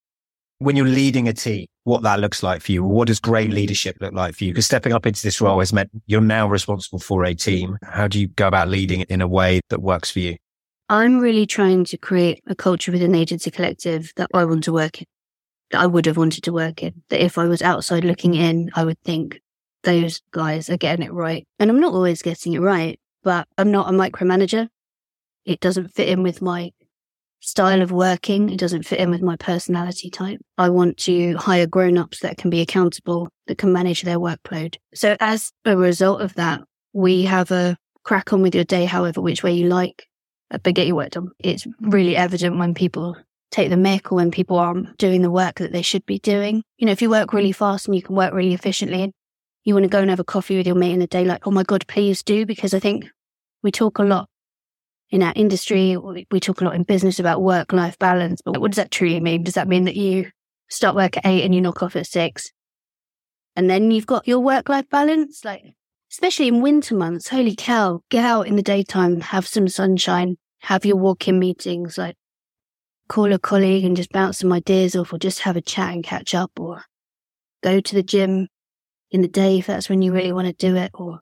when 0.60 0.78
you're 0.78 0.88
leading 0.88 1.28
a 1.28 1.34
team, 1.34 1.68
what 1.84 2.04
that 2.04 2.22
looks 2.22 2.42
like 2.42 2.62
for 2.62 2.72
you. 2.72 2.86
What 2.86 3.10
does 3.10 3.20
great 3.20 3.50
leadership 3.50 3.98
look 4.00 4.14
like 4.14 4.34
for 4.34 4.46
you? 4.46 4.52
Because 4.52 4.66
stepping 4.66 4.94
up 4.94 5.06
into 5.06 5.22
this 5.22 5.42
role 5.42 5.60
has 5.60 5.74
meant 5.74 5.90
you're 6.06 6.22
now 6.22 6.48
responsible 6.48 7.00
for 7.00 7.26
a 7.26 7.36
team. 7.36 7.78
How 7.84 8.08
do 8.08 8.18
you 8.18 8.30
go 8.30 8.48
about 8.48 8.70
leading 8.70 9.02
it 9.02 9.10
in 9.10 9.20
a 9.20 9.28
way 9.28 9.60
that 9.68 9.82
works 9.82 10.10
for 10.10 10.20
you? 10.20 10.38
I'm 10.88 11.20
really 11.20 11.46
trying 11.46 11.84
to 11.84 11.98
create 11.98 12.42
a 12.48 12.56
culture 12.56 12.94
within 12.94 13.12
the 13.12 13.20
Agency 13.20 13.52
Collective 13.52 14.14
that 14.16 14.30
I 14.34 14.46
want 14.46 14.64
to 14.64 14.72
work 14.72 15.02
in 15.02 15.08
that 15.72 15.82
I 15.82 15.86
would 15.86 16.06
have 16.06 16.16
wanted 16.16 16.46
to 16.46 16.54
work 16.54 16.82
in. 16.82 17.04
That 17.10 17.22
if 17.22 17.38
I 17.38 17.44
was 17.44 17.62
outside 17.62 18.06
looking 18.06 18.36
in, 18.36 18.72
I 18.74 18.86
would 18.86 19.00
think 19.04 19.42
those 19.84 20.22
guys 20.32 20.70
are 20.70 20.78
getting 20.78 21.06
it 21.06 21.12
right. 21.12 21.46
And 21.60 21.70
I'm 21.70 21.82
not 21.82 21.94
always 21.94 22.22
getting 22.22 22.54
it 22.54 22.62
right, 22.62 22.98
but 23.22 23.50
I'm 23.58 23.70
not 23.70 23.90
a 23.90 23.92
micromanager. 23.92 24.70
It 25.46 25.60
doesn't 25.60 25.90
fit 25.90 26.10
in 26.10 26.24
with 26.24 26.42
my 26.42 26.72
style 27.40 27.82
of 27.82 27.92
working. 27.92 28.50
It 28.50 28.60
doesn't 28.60 28.84
fit 28.84 29.00
in 29.00 29.12
with 29.12 29.22
my 29.22 29.36
personality 29.36 30.10
type. 30.10 30.40
I 30.58 30.70
want 30.70 30.98
to 31.00 31.36
hire 31.36 31.68
grown 31.68 31.98
ups 31.98 32.22
that 32.22 32.38
can 32.38 32.50
be 32.50 32.62
accountable, 32.62 33.30
that 33.48 33.58
can 33.58 33.74
manage 33.74 34.04
their 34.04 34.20
workload. 34.20 34.78
So 34.94 35.18
as 35.20 35.52
a 35.66 35.76
result 35.76 36.22
of 36.22 36.36
that, 36.36 36.62
we 36.94 37.24
have 37.24 37.52
a 37.52 37.78
crack 38.04 38.32
on 38.32 38.42
with 38.42 38.56
your 38.56 38.64
day, 38.64 38.86
however, 38.86 39.22
which 39.22 39.44
way 39.44 39.54
you 39.54 39.68
like, 39.68 40.08
but 40.50 40.74
get 40.74 40.88
your 40.88 40.96
work 40.96 41.12
done. 41.12 41.32
It's 41.40 41.68
really 41.82 42.16
evident 42.16 42.58
when 42.58 42.74
people 42.74 43.18
take 43.52 43.70
the 43.70 43.76
mick 43.76 44.12
or 44.12 44.16
when 44.16 44.32
people 44.32 44.58
aren't 44.58 44.98
doing 44.98 45.22
the 45.22 45.32
work 45.32 45.56
that 45.56 45.72
they 45.72 45.82
should 45.82 46.06
be 46.06 46.20
doing. 46.20 46.64
You 46.78 46.86
know, 46.86 46.92
if 46.92 47.02
you 47.02 47.10
work 47.10 47.34
really 47.34 47.52
fast 47.52 47.88
and 47.88 47.96
you 47.96 48.02
can 48.02 48.16
work 48.16 48.34
really 48.34 48.54
efficiently 48.54 49.04
and 49.04 49.14
you 49.64 49.74
want 49.74 49.84
to 49.84 49.90
go 49.90 50.00
and 50.00 50.10
have 50.10 50.20
a 50.20 50.24
coffee 50.24 50.58
with 50.58 50.66
your 50.66 50.76
mate 50.76 50.94
in 50.94 51.00
the 51.00 51.08
day, 51.08 51.26
like, 51.26 51.46
oh 51.46 51.52
my 51.52 51.64
God, 51.64 51.86
please 51.88 52.24
do. 52.24 52.46
Because 52.46 52.74
I 52.74 52.80
think 52.80 53.06
we 53.62 53.72
talk 53.72 54.00
a 54.00 54.04
lot 54.04 54.28
in 55.14 55.22
our 55.22 55.32
industry, 55.36 55.96
we 55.96 56.40
talk 56.40 56.60
a 56.60 56.64
lot 56.64 56.74
in 56.74 56.82
business 56.82 57.20
about 57.20 57.44
work 57.44 57.72
life 57.72 58.00
balance. 58.00 58.42
But 58.44 58.60
what 58.60 58.72
does 58.72 58.78
that 58.78 58.90
truly 58.90 59.20
mean? 59.20 59.44
Does 59.44 59.54
that 59.54 59.68
mean 59.68 59.84
that 59.84 59.96
you 59.96 60.32
start 60.70 60.96
work 60.96 61.18
at 61.18 61.26
eight 61.28 61.44
and 61.44 61.54
you 61.54 61.62
knock 61.62 61.84
off 61.84 61.96
at 61.96 62.08
six? 62.08 62.52
And 63.56 63.70
then 63.70 63.92
you've 63.92 64.08
got 64.08 64.28
your 64.28 64.40
work 64.40 64.70
life 64.70 64.90
balance? 64.90 65.46
Like, 65.46 65.62
especially 66.12 66.48
in 66.48 66.64
winter 66.64 66.96
months, 66.96 67.28
holy 67.28 67.56
cow, 67.56 68.02
get 68.10 68.26
out 68.26 68.48
in 68.48 68.56
the 68.56 68.64
daytime, 68.64 69.22
have 69.22 69.46
some 69.46 69.68
sunshine, 69.68 70.38
have 70.62 70.84
your 70.84 70.98
walk 70.98 71.28
in 71.28 71.38
meetings. 71.38 71.96
Like, 71.96 72.16
call 73.08 73.32
a 73.34 73.38
colleague 73.38 73.86
and 73.86 73.96
just 73.96 74.12
bounce 74.12 74.40
some 74.40 74.52
ideas 74.52 74.96
off 74.96 75.14
or 75.14 75.20
just 75.20 75.42
have 75.42 75.56
a 75.56 75.62
chat 75.62 75.94
and 75.94 76.04
catch 76.04 76.34
up 76.34 76.60
or 76.60 76.86
go 77.62 77.80
to 77.80 77.94
the 77.94 78.02
gym 78.02 78.48
in 79.12 79.22
the 79.22 79.28
day 79.28 79.60
if 79.60 79.68
that's 79.68 79.90
when 79.90 80.02
you 80.02 80.12
really 80.12 80.34
want 80.34 80.48
to 80.48 80.54
do 80.54 80.76
it 80.76 80.90
or 80.96 81.20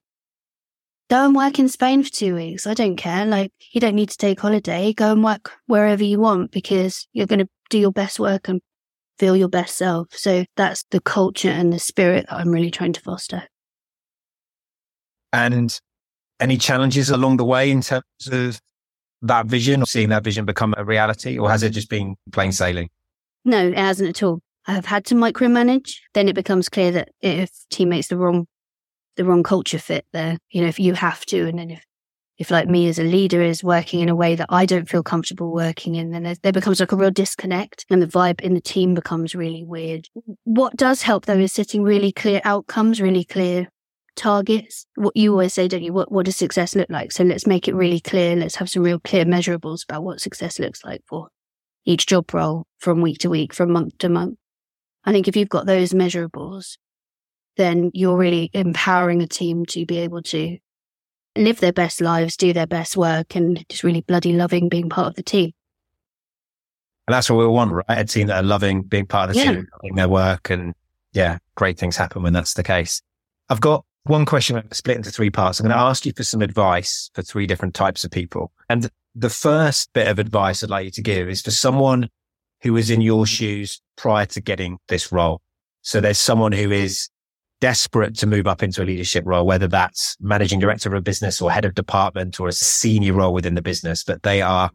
go 1.12 1.26
and 1.26 1.36
work 1.36 1.60
in 1.60 1.68
Spain 1.68 2.02
for 2.02 2.10
two 2.10 2.34
weeks. 2.36 2.66
I 2.66 2.74
don't 2.74 2.96
care. 2.96 3.26
Like 3.26 3.52
you 3.72 3.82
don't 3.82 3.96
need 3.96 4.10
to 4.10 4.18
take 4.18 4.40
holiday. 4.40 4.94
Go 4.94 5.12
and 5.12 5.22
work 5.22 5.52
wherever 5.66 6.04
you 6.04 6.22
want 6.22 6.52
because 6.52 7.06
you're 7.12 7.28
going 7.28 7.40
to 7.40 7.50
do 7.70 7.78
your 7.78 7.92
best 7.92 8.18
work 8.18 8.48
and 8.48 8.62
feel 9.20 9.36
your 9.36 9.50
best 9.50 9.76
self. 9.76 10.08
So 10.12 10.46
that's 10.56 10.86
the 10.90 11.02
culture 11.02 11.50
and 11.50 11.74
the 11.74 11.80
spirit 11.80 12.28
that 12.30 12.38
I'm 12.38 12.50
really 12.50 12.72
trying 12.72 12.94
to 12.94 13.02
foster. 13.02 13.44
And 15.34 15.78
any 16.40 16.58
challenges 16.58 17.10
along 17.10 17.38
the 17.38 17.46
way 17.46 17.70
in 17.70 17.82
terms 17.82 18.04
of 18.32 18.62
that 19.22 19.48
vision 19.48 19.84
or 19.84 19.86
seeing 19.86 20.10
that 20.10 20.24
vision 20.24 20.46
become 20.46 20.74
a 20.78 20.86
reality, 20.86 21.38
or 21.38 21.52
has 21.52 21.62
it 21.62 21.72
just 21.72 21.90
been 21.90 22.16
plain 22.32 22.54
sailing? 22.54 22.90
No, 23.44 23.68
it 23.68 23.78
hasn't 23.78 24.10
at 24.10 24.24
all. 24.24 24.40
I 24.66 24.74
have 24.74 24.86
had 24.86 25.06
to 25.06 25.16
micromanage. 25.16 25.98
Then 26.14 26.30
it 26.30 26.36
becomes 26.36 26.70
clear 26.70 26.92
that 26.92 27.10
if 27.22 27.52
teammates 27.70 28.08
the 28.08 28.18
wrong, 28.18 28.48
the 29.22 29.30
wrong 29.30 29.44
culture 29.44 29.80
fit 29.80 30.06
there, 30.14 30.38
you 30.50 30.62
know, 30.62 30.68
if 30.68 30.80
you 30.80 30.94
have 30.94 31.26
to, 31.28 31.48
and 31.48 31.60
then 31.60 31.72
if, 31.72 31.86
if 32.38 32.50
like 32.50 32.68
me 32.68 32.88
as 32.88 32.98
a 32.98 33.04
leader 33.04 33.42
is 33.42 33.64
working 33.64 34.00
in 34.00 34.10
a 34.10 34.16
way 34.16 34.36
that 34.36 34.48
I 34.50 34.66
don't 34.66 34.90
feel 34.90 35.04
comfortable 35.04 35.52
working 35.52 35.96
in, 35.96 36.12
then 36.12 36.36
there 36.42 36.52
becomes 36.52 36.80
like 36.80 36.92
a 36.92 36.96
real 36.96 37.12
disconnect 37.12 37.86
and 37.90 38.02
the 38.02 38.08
vibe 38.08 38.42
in 38.42 38.56
the 38.56 38.62
team 38.62 38.96
becomes 38.96 39.36
really 39.36 39.64
weird. 39.64 40.08
What 40.44 40.76
does 40.76 41.04
help 41.04 41.26
though 41.26 41.38
is 41.38 41.54
setting 41.54 41.84
really 41.84 42.12
clear 42.12 42.42
outcomes, 42.44 43.00
really 43.00 43.24
clear 43.24 43.70
targets. 44.16 44.88
What 44.96 45.16
you 45.16 45.32
always 45.32 45.54
say, 45.54 45.68
don't 45.68 45.84
you? 45.84 45.94
What 45.94 46.12
what 46.12 46.26
does 46.26 46.36
success 46.36 46.76
look 46.76 46.90
like? 46.90 47.12
So 47.12 47.24
let's 47.24 47.48
make 47.48 47.68
it 47.68 47.76
really 47.76 48.00
clear. 48.00 48.36
Let's 48.36 48.56
have 48.56 48.70
some 48.70 48.84
real 48.84 49.00
clear 49.00 49.26
measurables 49.26 49.84
about 49.84 50.04
what 50.04 50.20
success 50.20 50.60
looks 50.60 50.84
like 50.84 51.02
for 51.08 51.30
each 51.86 52.08
job 52.08 52.34
role 52.34 52.66
from 52.80 53.02
week 53.02 53.20
to 53.20 53.30
week, 53.30 53.54
from 53.54 53.72
month 53.72 53.98
to 54.00 54.10
month. 54.10 54.38
I 55.04 55.12
think 55.12 55.28
if 55.28 55.36
you've 55.36 55.50
got 55.50 55.66
those 55.66 55.94
measurables, 55.94 56.78
then 57.58 57.92
you're 57.94 58.18
really 58.18 58.50
empowering 58.54 59.22
a 59.22 59.28
team 59.28 59.66
to 59.68 59.86
be 59.86 59.98
able 60.00 60.22
to 60.24 60.58
live 61.38 61.60
their 61.60 61.74
best 61.74 62.02
lives, 62.02 62.36
do 62.36 62.54
their 62.54 62.68
best 62.68 62.98
work, 62.98 63.36
and 63.36 63.66
just 63.70 63.84
really 63.84 64.02
bloody 64.02 64.34
loving 64.34 64.70
being 64.70 64.90
part 64.90 65.08
of 65.08 65.16
the 65.16 65.24
team. 65.24 65.52
And 67.08 67.14
that's 67.16 67.30
what 67.30 67.38
we 67.38 67.46
all 67.46 67.54
want, 67.54 67.72
right? 67.72 67.84
A 67.90 68.06
team 68.06 68.28
that 68.28 68.44
are 68.44 68.48
loving 68.48 68.84
being 68.84 69.06
part 69.06 69.30
of 69.30 69.36
the 69.36 69.42
Yeah. 69.42 69.52
team, 69.54 69.68
loving 69.74 69.96
their 69.96 70.10
work. 70.10 70.50
And 70.50 70.74
yeah, 71.14 71.40
great 71.56 71.78
things 71.78 71.98
happen 71.98 72.24
when 72.24 72.34
that's 72.34 72.54
the 72.54 72.64
case. 72.64 73.02
I've 73.50 73.62
got 73.62 73.86
one 74.04 74.26
question 74.26 74.62
split 74.72 74.98
into 74.98 75.12
three 75.12 75.30
parts. 75.30 75.60
I'm 75.60 75.66
going 75.68 75.76
to 75.76 75.82
ask 75.82 76.06
you 76.06 76.14
for 76.16 76.24
some 76.24 76.42
advice 76.42 77.10
for 77.14 77.22
three 77.22 77.48
different 77.48 77.74
types 77.74 78.04
of 78.04 78.12
people. 78.12 78.52
And 78.70 78.90
the 79.14 79.30
first 79.30 79.92
bit 79.94 80.08
of 80.08 80.20
advice 80.20 80.64
I'd 80.64 80.70
like 80.70 80.86
you 80.86 80.92
to 80.92 81.02
give 81.02 81.28
is 81.28 81.42
for 81.42 81.52
someone 81.52 82.10
who 82.62 82.74
was 82.74 82.90
in 82.90 83.02
your 83.02 83.26
shoes 83.26 83.82
prior 83.98 84.26
to 84.28 84.42
getting 84.42 84.78
this 84.88 85.12
role. 85.12 85.42
So 85.82 86.00
there's 86.00 86.20
someone 86.20 86.52
who 86.52 86.72
is 86.72 87.10
desperate 87.62 88.18
to 88.18 88.28
move 88.28 88.48
up 88.48 88.62
into 88.62 88.84
a 88.84 88.86
leadership 88.86 89.24
role, 89.26 89.46
whether 89.46 89.68
that's 89.68 90.18
managing 90.20 90.60
director 90.60 90.90
of 90.90 90.96
a 90.96 91.02
business 91.02 91.42
or 91.42 91.52
head 91.52 91.64
of 91.64 91.76
department 91.76 92.40
or 92.40 92.50
a 92.50 92.52
senior 92.52 93.14
role 93.14 93.34
within 93.34 93.56
the 93.56 93.62
business, 93.62 94.04
but 94.04 94.24
they 94.24 94.42
are 94.42 94.72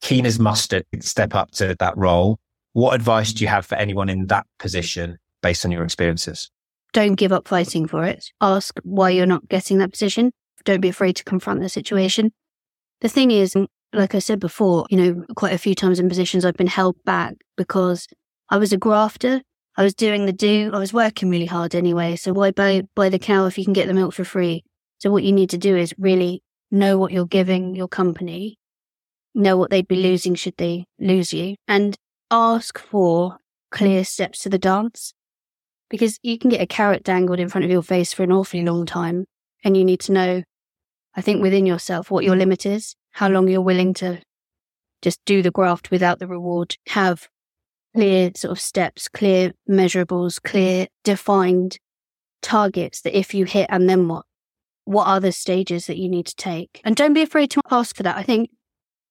keen 0.00 0.26
as 0.26 0.38
mustard 0.38 0.84
to 0.92 1.02
step 1.02 1.34
up 1.34 1.50
to 1.52 1.76
that 1.78 1.96
role. 1.96 2.38
What 2.72 2.94
advice 2.94 3.32
do 3.32 3.44
you 3.44 3.48
have 3.48 3.66
for 3.66 3.76
anyone 3.76 4.08
in 4.08 4.26
that 4.26 4.46
position 4.58 5.18
based 5.42 5.64
on 5.64 5.70
your 5.70 5.84
experiences? 5.84 6.50
Don't 6.92 7.14
give 7.14 7.32
up 7.32 7.46
fighting 7.46 7.86
for 7.86 8.04
it. 8.04 8.24
Ask 8.40 8.80
why 8.82 9.10
you're 9.10 9.26
not 9.26 9.48
getting 9.48 9.78
that 9.78 9.92
position. 9.92 10.32
Don't 10.64 10.80
be 10.80 10.88
afraid 10.88 11.16
to 11.16 11.24
confront 11.24 11.60
the 11.60 11.68
situation. 11.68 12.32
The 13.00 13.08
thing 13.08 13.30
is, 13.30 13.54
mm, 13.54 13.66
like 13.92 14.14
I 14.14 14.18
said 14.18 14.40
before, 14.40 14.86
you 14.90 14.96
know, 14.96 15.24
quite 15.36 15.52
a 15.52 15.58
few 15.58 15.74
times 15.74 15.98
in 15.98 16.08
positions 16.08 16.44
I've 16.44 16.56
been 16.56 16.66
held 16.66 16.96
back 17.04 17.34
because 17.56 18.06
I 18.48 18.56
was 18.56 18.72
a 18.72 18.76
grafter. 18.76 19.42
I 19.80 19.82
was 19.82 19.94
doing 19.94 20.26
the 20.26 20.32
do. 20.34 20.70
I 20.74 20.78
was 20.78 20.92
working 20.92 21.30
really 21.30 21.46
hard 21.46 21.74
anyway. 21.74 22.14
So 22.14 22.34
why 22.34 22.50
buy, 22.50 22.82
buy 22.94 23.08
the 23.08 23.18
cow 23.18 23.46
if 23.46 23.56
you 23.56 23.64
can 23.64 23.72
get 23.72 23.86
the 23.86 23.94
milk 23.94 24.12
for 24.12 24.24
free? 24.24 24.62
So 24.98 25.10
what 25.10 25.22
you 25.22 25.32
need 25.32 25.48
to 25.50 25.56
do 25.56 25.74
is 25.74 25.94
really 25.96 26.42
know 26.70 26.98
what 26.98 27.12
you're 27.12 27.24
giving 27.24 27.74
your 27.74 27.88
company, 27.88 28.58
know 29.34 29.56
what 29.56 29.70
they'd 29.70 29.88
be 29.88 29.96
losing 29.96 30.34
should 30.34 30.58
they 30.58 30.84
lose 30.98 31.32
you, 31.32 31.56
and 31.66 31.96
ask 32.30 32.78
for 32.78 33.38
clear 33.70 34.04
steps 34.04 34.40
to 34.40 34.50
the 34.50 34.58
dance. 34.58 35.14
Because 35.88 36.18
you 36.22 36.38
can 36.38 36.50
get 36.50 36.60
a 36.60 36.66
carrot 36.66 37.02
dangled 37.02 37.40
in 37.40 37.48
front 37.48 37.64
of 37.64 37.70
your 37.70 37.82
face 37.82 38.12
for 38.12 38.22
an 38.22 38.32
awfully 38.32 38.62
long 38.62 38.84
time. 38.84 39.24
And 39.64 39.78
you 39.78 39.84
need 39.86 40.00
to 40.00 40.12
know, 40.12 40.42
I 41.14 41.22
think, 41.22 41.40
within 41.40 41.64
yourself 41.64 42.10
what 42.10 42.26
your 42.26 42.36
limit 42.36 42.66
is, 42.66 42.96
how 43.12 43.30
long 43.30 43.48
you're 43.48 43.62
willing 43.62 43.94
to 43.94 44.20
just 45.00 45.20
do 45.24 45.40
the 45.40 45.50
graft 45.50 45.90
without 45.90 46.18
the 46.18 46.26
reward, 46.26 46.76
have 46.88 47.30
clear 47.94 48.30
sort 48.34 48.52
of 48.52 48.60
steps, 48.60 49.08
clear 49.08 49.52
measurables, 49.68 50.42
clear 50.42 50.86
defined 51.04 51.78
targets 52.42 53.02
that 53.02 53.16
if 53.16 53.34
you 53.34 53.44
hit 53.44 53.66
and 53.70 53.88
then 53.88 54.08
what? 54.08 54.24
What 54.84 55.06
are 55.06 55.20
the 55.20 55.30
stages 55.30 55.86
that 55.86 55.98
you 55.98 56.08
need 56.08 56.26
to 56.26 56.34
take? 56.34 56.80
And 56.84 56.96
don't 56.96 57.12
be 57.12 57.22
afraid 57.22 57.50
to 57.52 57.62
ask 57.70 57.94
for 57.94 58.02
that. 58.02 58.16
I 58.16 58.22
think 58.22 58.50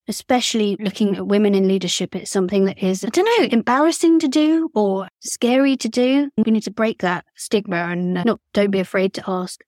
especially 0.10 0.76
looking 0.80 1.15
at 1.15 1.28
women 1.28 1.54
in 1.54 1.68
leadership, 1.68 2.15
it's 2.15 2.32
something 2.32 2.65
that 2.65 2.82
is, 2.84 3.06
I 3.06 3.10
don't 3.10 3.26
know, 3.26 3.48
embarrassing 3.52 4.20
to 4.20 4.28
do 4.28 4.70
or 4.74 5.08
scary 5.20 5.78
to 5.78 5.88
do. 5.88 6.32
We 6.36 6.52
need 6.52 6.63
to 6.63 6.72
break 6.72 7.02
that 7.02 7.26
stigma 7.36 7.78
and 7.78 8.18
uh, 8.18 8.24
not, 8.24 8.42
don't 8.54 8.72
be 8.72 8.80
afraid 8.80 9.13
to 9.13 9.24
ask. 9.28 9.62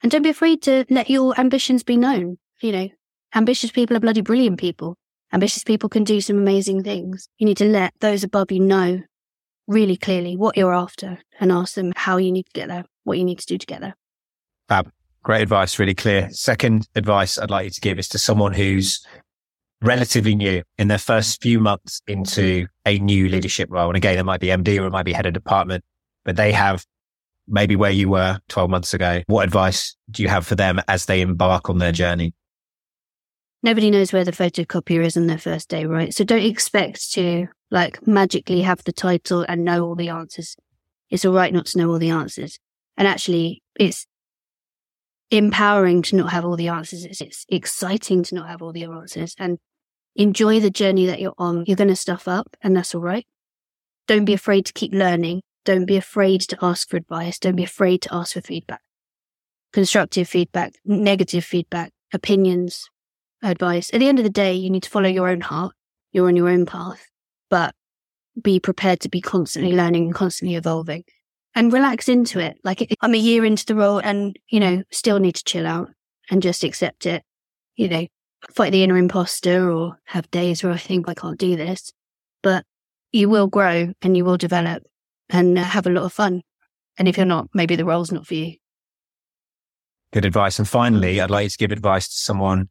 And 0.00 0.12
don't 0.12 0.22
be 0.22 0.28
afraid 0.28 0.62
to 0.62 0.84
let 0.88 1.10
your 1.10 1.38
ambitions 1.38 1.82
be 1.82 1.96
known. 1.96 2.38
You 2.62 2.72
know, 2.72 2.88
ambitious 3.34 3.72
people 3.72 3.96
are 3.96 4.00
bloody 4.00 4.20
brilliant 4.20 4.60
people. 4.60 4.96
Ambitious 5.32 5.64
people 5.64 5.88
can 5.88 6.04
do 6.04 6.20
some 6.20 6.38
amazing 6.38 6.82
things. 6.82 7.28
You 7.38 7.46
need 7.46 7.58
to 7.58 7.66
let 7.66 7.92
those 8.00 8.24
above 8.24 8.50
you 8.50 8.60
know 8.60 9.02
really 9.66 9.96
clearly 9.96 10.36
what 10.36 10.56
you're 10.56 10.74
after 10.74 11.18
and 11.38 11.52
ask 11.52 11.74
them 11.74 11.92
how 11.94 12.16
you 12.16 12.32
need 12.32 12.46
to 12.46 12.52
get 12.52 12.68
there, 12.68 12.84
what 13.04 13.18
you 13.18 13.24
need 13.24 13.38
to 13.38 13.46
do 13.46 13.58
to 13.58 13.66
get 13.66 13.80
there. 13.80 13.94
Fab. 14.68 14.90
Great 15.22 15.42
advice, 15.42 15.78
really 15.78 15.94
clear. 15.94 16.30
Second 16.30 16.88
advice 16.94 17.38
I'd 17.38 17.50
like 17.50 17.64
you 17.64 17.70
to 17.70 17.80
give 17.80 17.98
is 17.98 18.08
to 18.10 18.18
someone 18.18 18.54
who's 18.54 19.04
relatively 19.82 20.34
new 20.34 20.62
in 20.78 20.88
their 20.88 20.98
first 20.98 21.42
few 21.42 21.60
months 21.60 22.00
into 22.06 22.66
a 22.86 22.98
new 22.98 23.28
leadership 23.28 23.68
role. 23.70 23.88
And 23.88 23.96
again, 23.96 24.18
it 24.18 24.24
might 24.24 24.40
be 24.40 24.46
MD 24.46 24.80
or 24.80 24.86
it 24.86 24.90
might 24.90 25.04
be 25.04 25.12
head 25.12 25.26
of 25.26 25.34
department, 25.34 25.84
but 26.24 26.36
they 26.36 26.52
have 26.52 26.84
maybe 27.46 27.76
where 27.76 27.90
you 27.90 28.08
were 28.08 28.38
12 28.48 28.70
months 28.70 28.94
ago. 28.94 29.22
What 29.26 29.44
advice 29.44 29.96
do 30.10 30.22
you 30.22 30.28
have 30.28 30.46
for 30.46 30.54
them 30.54 30.80
as 30.88 31.06
they 31.06 31.20
embark 31.20 31.68
on 31.68 31.78
their 31.78 31.92
journey? 31.92 32.34
Nobody 33.62 33.90
knows 33.90 34.12
where 34.12 34.24
the 34.24 34.32
photocopier 34.32 35.04
is 35.04 35.16
on 35.16 35.26
their 35.26 35.38
first 35.38 35.68
day, 35.68 35.84
right? 35.84 36.14
So 36.14 36.24
don't 36.24 36.42
expect 36.44 37.12
to 37.12 37.48
like 37.70 38.06
magically 38.06 38.62
have 38.62 38.84
the 38.84 38.92
title 38.92 39.44
and 39.48 39.64
know 39.64 39.84
all 39.84 39.96
the 39.96 40.10
answers. 40.10 40.56
It's 41.10 41.24
all 41.24 41.34
right 41.34 41.52
not 41.52 41.66
to 41.66 41.78
know 41.78 41.90
all 41.90 41.98
the 41.98 42.10
answers. 42.10 42.58
And 42.96 43.08
actually, 43.08 43.62
it's 43.78 44.06
empowering 45.30 46.02
to 46.02 46.16
not 46.16 46.30
have 46.30 46.44
all 46.44 46.56
the 46.56 46.68
answers. 46.68 47.04
It's, 47.04 47.20
it's 47.20 47.46
exciting 47.48 48.22
to 48.24 48.34
not 48.34 48.48
have 48.48 48.62
all 48.62 48.72
the 48.72 48.84
answers 48.84 49.34
and 49.38 49.58
enjoy 50.14 50.60
the 50.60 50.70
journey 50.70 51.06
that 51.06 51.20
you're 51.20 51.34
on. 51.38 51.64
You're 51.66 51.76
going 51.76 51.88
to 51.88 51.96
stuff 51.96 52.28
up 52.28 52.56
and 52.62 52.76
that's 52.76 52.94
all 52.94 53.00
right. 53.00 53.26
Don't 54.06 54.24
be 54.24 54.34
afraid 54.34 54.66
to 54.66 54.72
keep 54.72 54.92
learning. 54.92 55.42
Don't 55.64 55.84
be 55.84 55.96
afraid 55.96 56.40
to 56.42 56.58
ask 56.62 56.88
for 56.88 56.96
advice. 56.96 57.38
Don't 57.38 57.56
be 57.56 57.64
afraid 57.64 58.02
to 58.02 58.14
ask 58.14 58.34
for 58.34 58.40
feedback. 58.40 58.80
Constructive 59.72 60.28
feedback, 60.28 60.74
negative 60.84 61.44
feedback, 61.44 61.92
opinions, 62.14 62.88
advice. 63.42 63.90
At 63.92 64.00
the 64.00 64.08
end 64.08 64.18
of 64.18 64.24
the 64.24 64.30
day, 64.30 64.54
you 64.54 64.70
need 64.70 64.82
to 64.82 64.90
follow 64.90 65.08
your 65.08 65.28
own 65.28 65.40
heart. 65.40 65.74
You're 66.12 66.28
on 66.28 66.36
your 66.36 66.48
own 66.48 66.66
path, 66.66 67.08
but 67.50 67.74
be 68.40 68.60
prepared 68.60 69.00
to 69.00 69.08
be 69.08 69.20
constantly 69.20 69.72
learning 69.72 70.06
and 70.06 70.14
constantly 70.14 70.56
evolving 70.56 71.04
and 71.54 71.72
relax 71.72 72.08
into 72.08 72.38
it. 72.38 72.58
Like 72.64 72.94
I'm 73.00 73.14
a 73.14 73.18
year 73.18 73.44
into 73.44 73.66
the 73.66 73.74
role 73.74 73.98
and, 73.98 74.38
you 74.48 74.60
know, 74.60 74.82
still 74.90 75.18
need 75.18 75.34
to 75.34 75.44
chill 75.44 75.66
out 75.66 75.90
and 76.30 76.42
just 76.42 76.64
accept 76.64 77.06
it. 77.06 77.22
You 77.76 77.88
know, 77.88 78.06
fight 78.50 78.72
the 78.72 78.82
inner 78.82 78.96
imposter 78.96 79.70
or 79.70 79.98
have 80.04 80.30
days 80.30 80.62
where 80.62 80.72
I 80.72 80.78
think 80.78 81.08
I 81.08 81.14
can't 81.14 81.38
do 81.38 81.56
this, 81.56 81.92
but 82.42 82.64
you 83.12 83.28
will 83.28 83.46
grow 83.46 83.92
and 84.02 84.16
you 84.16 84.24
will 84.24 84.36
develop 84.36 84.84
and 85.30 85.58
uh, 85.58 85.62
have 85.62 85.86
a 85.86 85.90
lot 85.90 86.04
of 86.04 86.12
fun. 86.12 86.42
And 86.98 87.08
if 87.08 87.16
you're 87.16 87.26
not, 87.26 87.48
maybe 87.54 87.76
the 87.76 87.84
role's 87.84 88.12
not 88.12 88.26
for 88.26 88.34
you. 88.34 88.54
Good 90.12 90.24
advice. 90.24 90.58
And 90.58 90.66
finally, 90.66 91.20
I'd 91.20 91.30
like 91.30 91.44
you 91.44 91.50
to 91.50 91.58
give 91.58 91.72
advice 91.72 92.08
to 92.08 92.14
someone, 92.14 92.68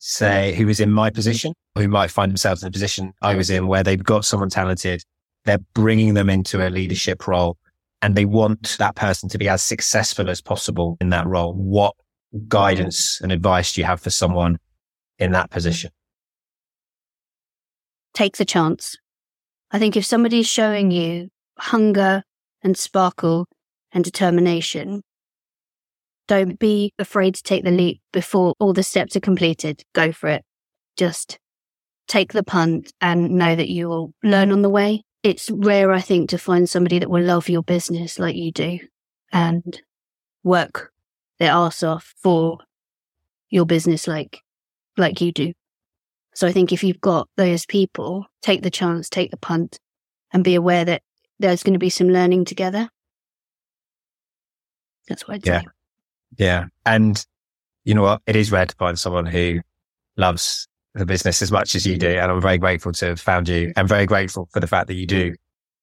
say, 0.00 0.54
who 0.54 0.68
is 0.68 0.80
in 0.80 0.90
my 0.90 1.10
position, 1.10 1.52
who 1.76 1.86
might 1.86 2.10
find 2.10 2.30
themselves 2.30 2.62
in 2.62 2.68
a 2.68 2.72
position 2.72 3.12
I 3.22 3.34
was 3.36 3.50
in 3.50 3.68
where 3.68 3.82
they've 3.82 4.02
got 4.02 4.24
someone 4.24 4.50
talented. 4.50 5.04
They're 5.44 5.58
bringing 5.74 6.14
them 6.14 6.28
into 6.28 6.66
a 6.66 6.68
leadership 6.68 7.28
role 7.28 7.56
and 8.02 8.16
they 8.16 8.24
want 8.24 8.76
that 8.78 8.96
person 8.96 9.28
to 9.28 9.38
be 9.38 9.48
as 9.48 9.62
successful 9.62 10.28
as 10.28 10.40
possible 10.40 10.96
in 11.00 11.10
that 11.10 11.26
role. 11.26 11.54
What 11.54 11.94
guidance 12.48 13.20
and 13.20 13.30
advice 13.30 13.74
do 13.74 13.82
you 13.82 13.86
have 13.86 14.00
for 14.00 14.10
someone 14.10 14.58
in 15.18 15.32
that 15.32 15.50
position? 15.50 15.90
Take 18.14 18.38
the 18.38 18.44
chance. 18.44 18.96
I 19.70 19.78
think 19.78 19.96
if 19.96 20.04
somebody's 20.04 20.48
showing 20.48 20.90
you 20.90 21.28
hunger 21.58 22.22
and 22.62 22.76
sparkle 22.76 23.46
and 23.92 24.02
determination, 24.02 25.02
don't 26.30 26.60
be 26.60 26.94
afraid 26.96 27.34
to 27.34 27.42
take 27.42 27.64
the 27.64 27.72
leap 27.72 28.00
before 28.12 28.54
all 28.60 28.72
the 28.72 28.84
steps 28.84 29.16
are 29.16 29.20
completed. 29.20 29.82
Go 29.94 30.12
for 30.12 30.28
it. 30.28 30.44
Just 30.96 31.40
take 32.06 32.32
the 32.32 32.44
punt 32.44 32.92
and 33.00 33.32
know 33.32 33.56
that 33.56 33.68
you 33.68 33.88
will 33.88 34.14
learn 34.22 34.52
on 34.52 34.62
the 34.62 34.68
way. 34.68 35.02
It's 35.24 35.50
rare, 35.50 35.90
I 35.90 36.00
think, 36.00 36.30
to 36.30 36.38
find 36.38 36.70
somebody 36.70 37.00
that 37.00 37.10
will 37.10 37.24
love 37.24 37.48
your 37.48 37.64
business 37.64 38.20
like 38.20 38.36
you 38.36 38.52
do 38.52 38.78
and 39.32 39.82
work 40.44 40.92
their 41.40 41.52
arse 41.52 41.82
off 41.82 42.14
for 42.22 42.58
your 43.48 43.66
business 43.66 44.06
like, 44.06 44.38
like 44.96 45.20
you 45.20 45.32
do. 45.32 45.52
So 46.36 46.46
I 46.46 46.52
think 46.52 46.72
if 46.72 46.84
you've 46.84 47.00
got 47.00 47.28
those 47.36 47.66
people, 47.66 48.26
take 48.40 48.62
the 48.62 48.70
chance, 48.70 49.08
take 49.08 49.32
the 49.32 49.36
punt 49.36 49.80
and 50.32 50.44
be 50.44 50.54
aware 50.54 50.84
that 50.84 51.02
there's 51.40 51.64
going 51.64 51.72
to 51.74 51.80
be 51.80 51.90
some 51.90 52.08
learning 52.08 52.44
together. 52.44 52.88
That's 55.08 55.26
what 55.26 55.34
I'd 55.34 55.46
Yeah. 55.46 55.62
say. 55.62 55.66
Yeah. 56.36 56.66
And 56.86 57.24
you 57.84 57.94
know 57.94 58.02
what? 58.02 58.22
It 58.26 58.36
is 58.36 58.52
rare 58.52 58.66
to 58.66 58.76
find 58.76 58.98
someone 58.98 59.26
who 59.26 59.60
loves 60.16 60.68
the 60.94 61.06
business 61.06 61.42
as 61.42 61.52
much 61.52 61.74
as 61.74 61.86
you 61.86 61.96
do. 61.96 62.08
And 62.08 62.30
I'm 62.30 62.40
very 62.40 62.58
grateful 62.58 62.92
to 62.92 63.06
have 63.06 63.20
found 63.20 63.48
you. 63.48 63.72
I'm 63.76 63.88
very 63.88 64.06
grateful 64.06 64.48
for 64.52 64.60
the 64.60 64.66
fact 64.66 64.88
that 64.88 64.94
you 64.94 65.06
do 65.06 65.34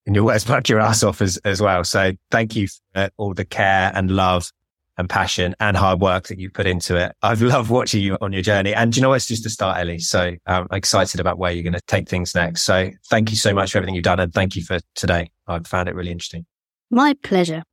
and 0.07 0.15
you 0.15 0.21
always 0.21 0.47
work 0.47 0.69
your 0.69 0.79
ass 0.79 1.03
off 1.03 1.21
as, 1.21 1.37
as 1.43 1.61
well. 1.61 1.83
So 1.83 2.13
thank 2.31 2.55
you 2.55 2.67
for 2.93 3.09
all 3.17 3.33
the 3.33 3.45
care 3.45 3.91
and 3.93 4.09
love 4.09 4.49
and 4.97 5.07
passion 5.07 5.53
and 5.59 5.77
hard 5.77 5.99
work 6.01 6.27
that 6.29 6.39
you 6.39 6.49
put 6.49 6.65
into 6.65 6.95
it. 6.95 7.13
I've 7.21 7.41
loved 7.41 7.69
watching 7.69 8.01
you 8.01 8.17
on 8.19 8.33
your 8.33 8.41
journey. 8.41 8.73
And 8.73 8.95
you 8.95 9.01
know, 9.01 9.13
it's 9.13 9.27
just 9.27 9.43
the 9.43 9.49
start, 9.49 9.77
Ellie. 9.77 9.99
So 9.99 10.35
um, 10.47 10.67
I'm 10.71 10.77
excited 10.77 11.19
about 11.19 11.37
where 11.37 11.51
you're 11.51 11.63
going 11.63 11.73
to 11.73 11.81
take 11.87 12.09
things 12.09 12.33
next. 12.33 12.63
So 12.63 12.89
thank 13.09 13.29
you 13.29 13.37
so 13.37 13.53
much 13.53 13.71
for 13.71 13.77
everything 13.77 13.95
you've 13.95 14.05
done. 14.05 14.19
And 14.19 14.33
thank 14.33 14.55
you 14.55 14.63
for 14.63 14.79
today. 14.95 15.29
I've 15.45 15.67
found 15.67 15.87
it 15.87 15.93
really 15.93 16.11
interesting. 16.11 16.45
My 16.89 17.13
pleasure. 17.21 17.63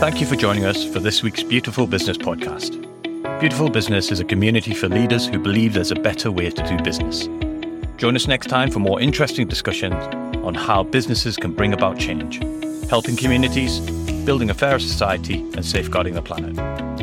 Thank 0.00 0.20
you 0.20 0.26
for 0.26 0.36
joining 0.36 0.64
us 0.64 0.84
for 0.84 1.00
this 1.00 1.22
week's 1.22 1.42
Beautiful 1.42 1.86
Business 1.86 2.16
podcast. 2.16 2.80
Beautiful 3.40 3.68
Business 3.70 4.10
is 4.10 4.20
a 4.20 4.24
community 4.24 4.72
for 4.74 4.88
leaders 4.88 5.26
who 5.26 5.38
believe 5.38 5.74
there's 5.74 5.90
a 5.92 5.96
better 5.96 6.30
way 6.30 6.50
to 6.50 6.68
do 6.68 6.82
business. 6.82 7.28
Join 7.96 8.16
us 8.16 8.26
next 8.26 8.48
time 8.48 8.70
for 8.70 8.80
more 8.80 9.00
interesting 9.00 9.46
discussions 9.46 9.94
on 10.44 10.54
how 10.54 10.82
businesses 10.82 11.36
can 11.36 11.52
bring 11.52 11.72
about 11.72 11.98
change, 11.98 12.40
helping 12.88 13.16
communities, 13.16 13.78
building 14.24 14.50
a 14.50 14.54
fairer 14.54 14.80
society, 14.80 15.40
and 15.54 15.64
safeguarding 15.64 16.14
the 16.14 16.22
planet. 16.22 16.56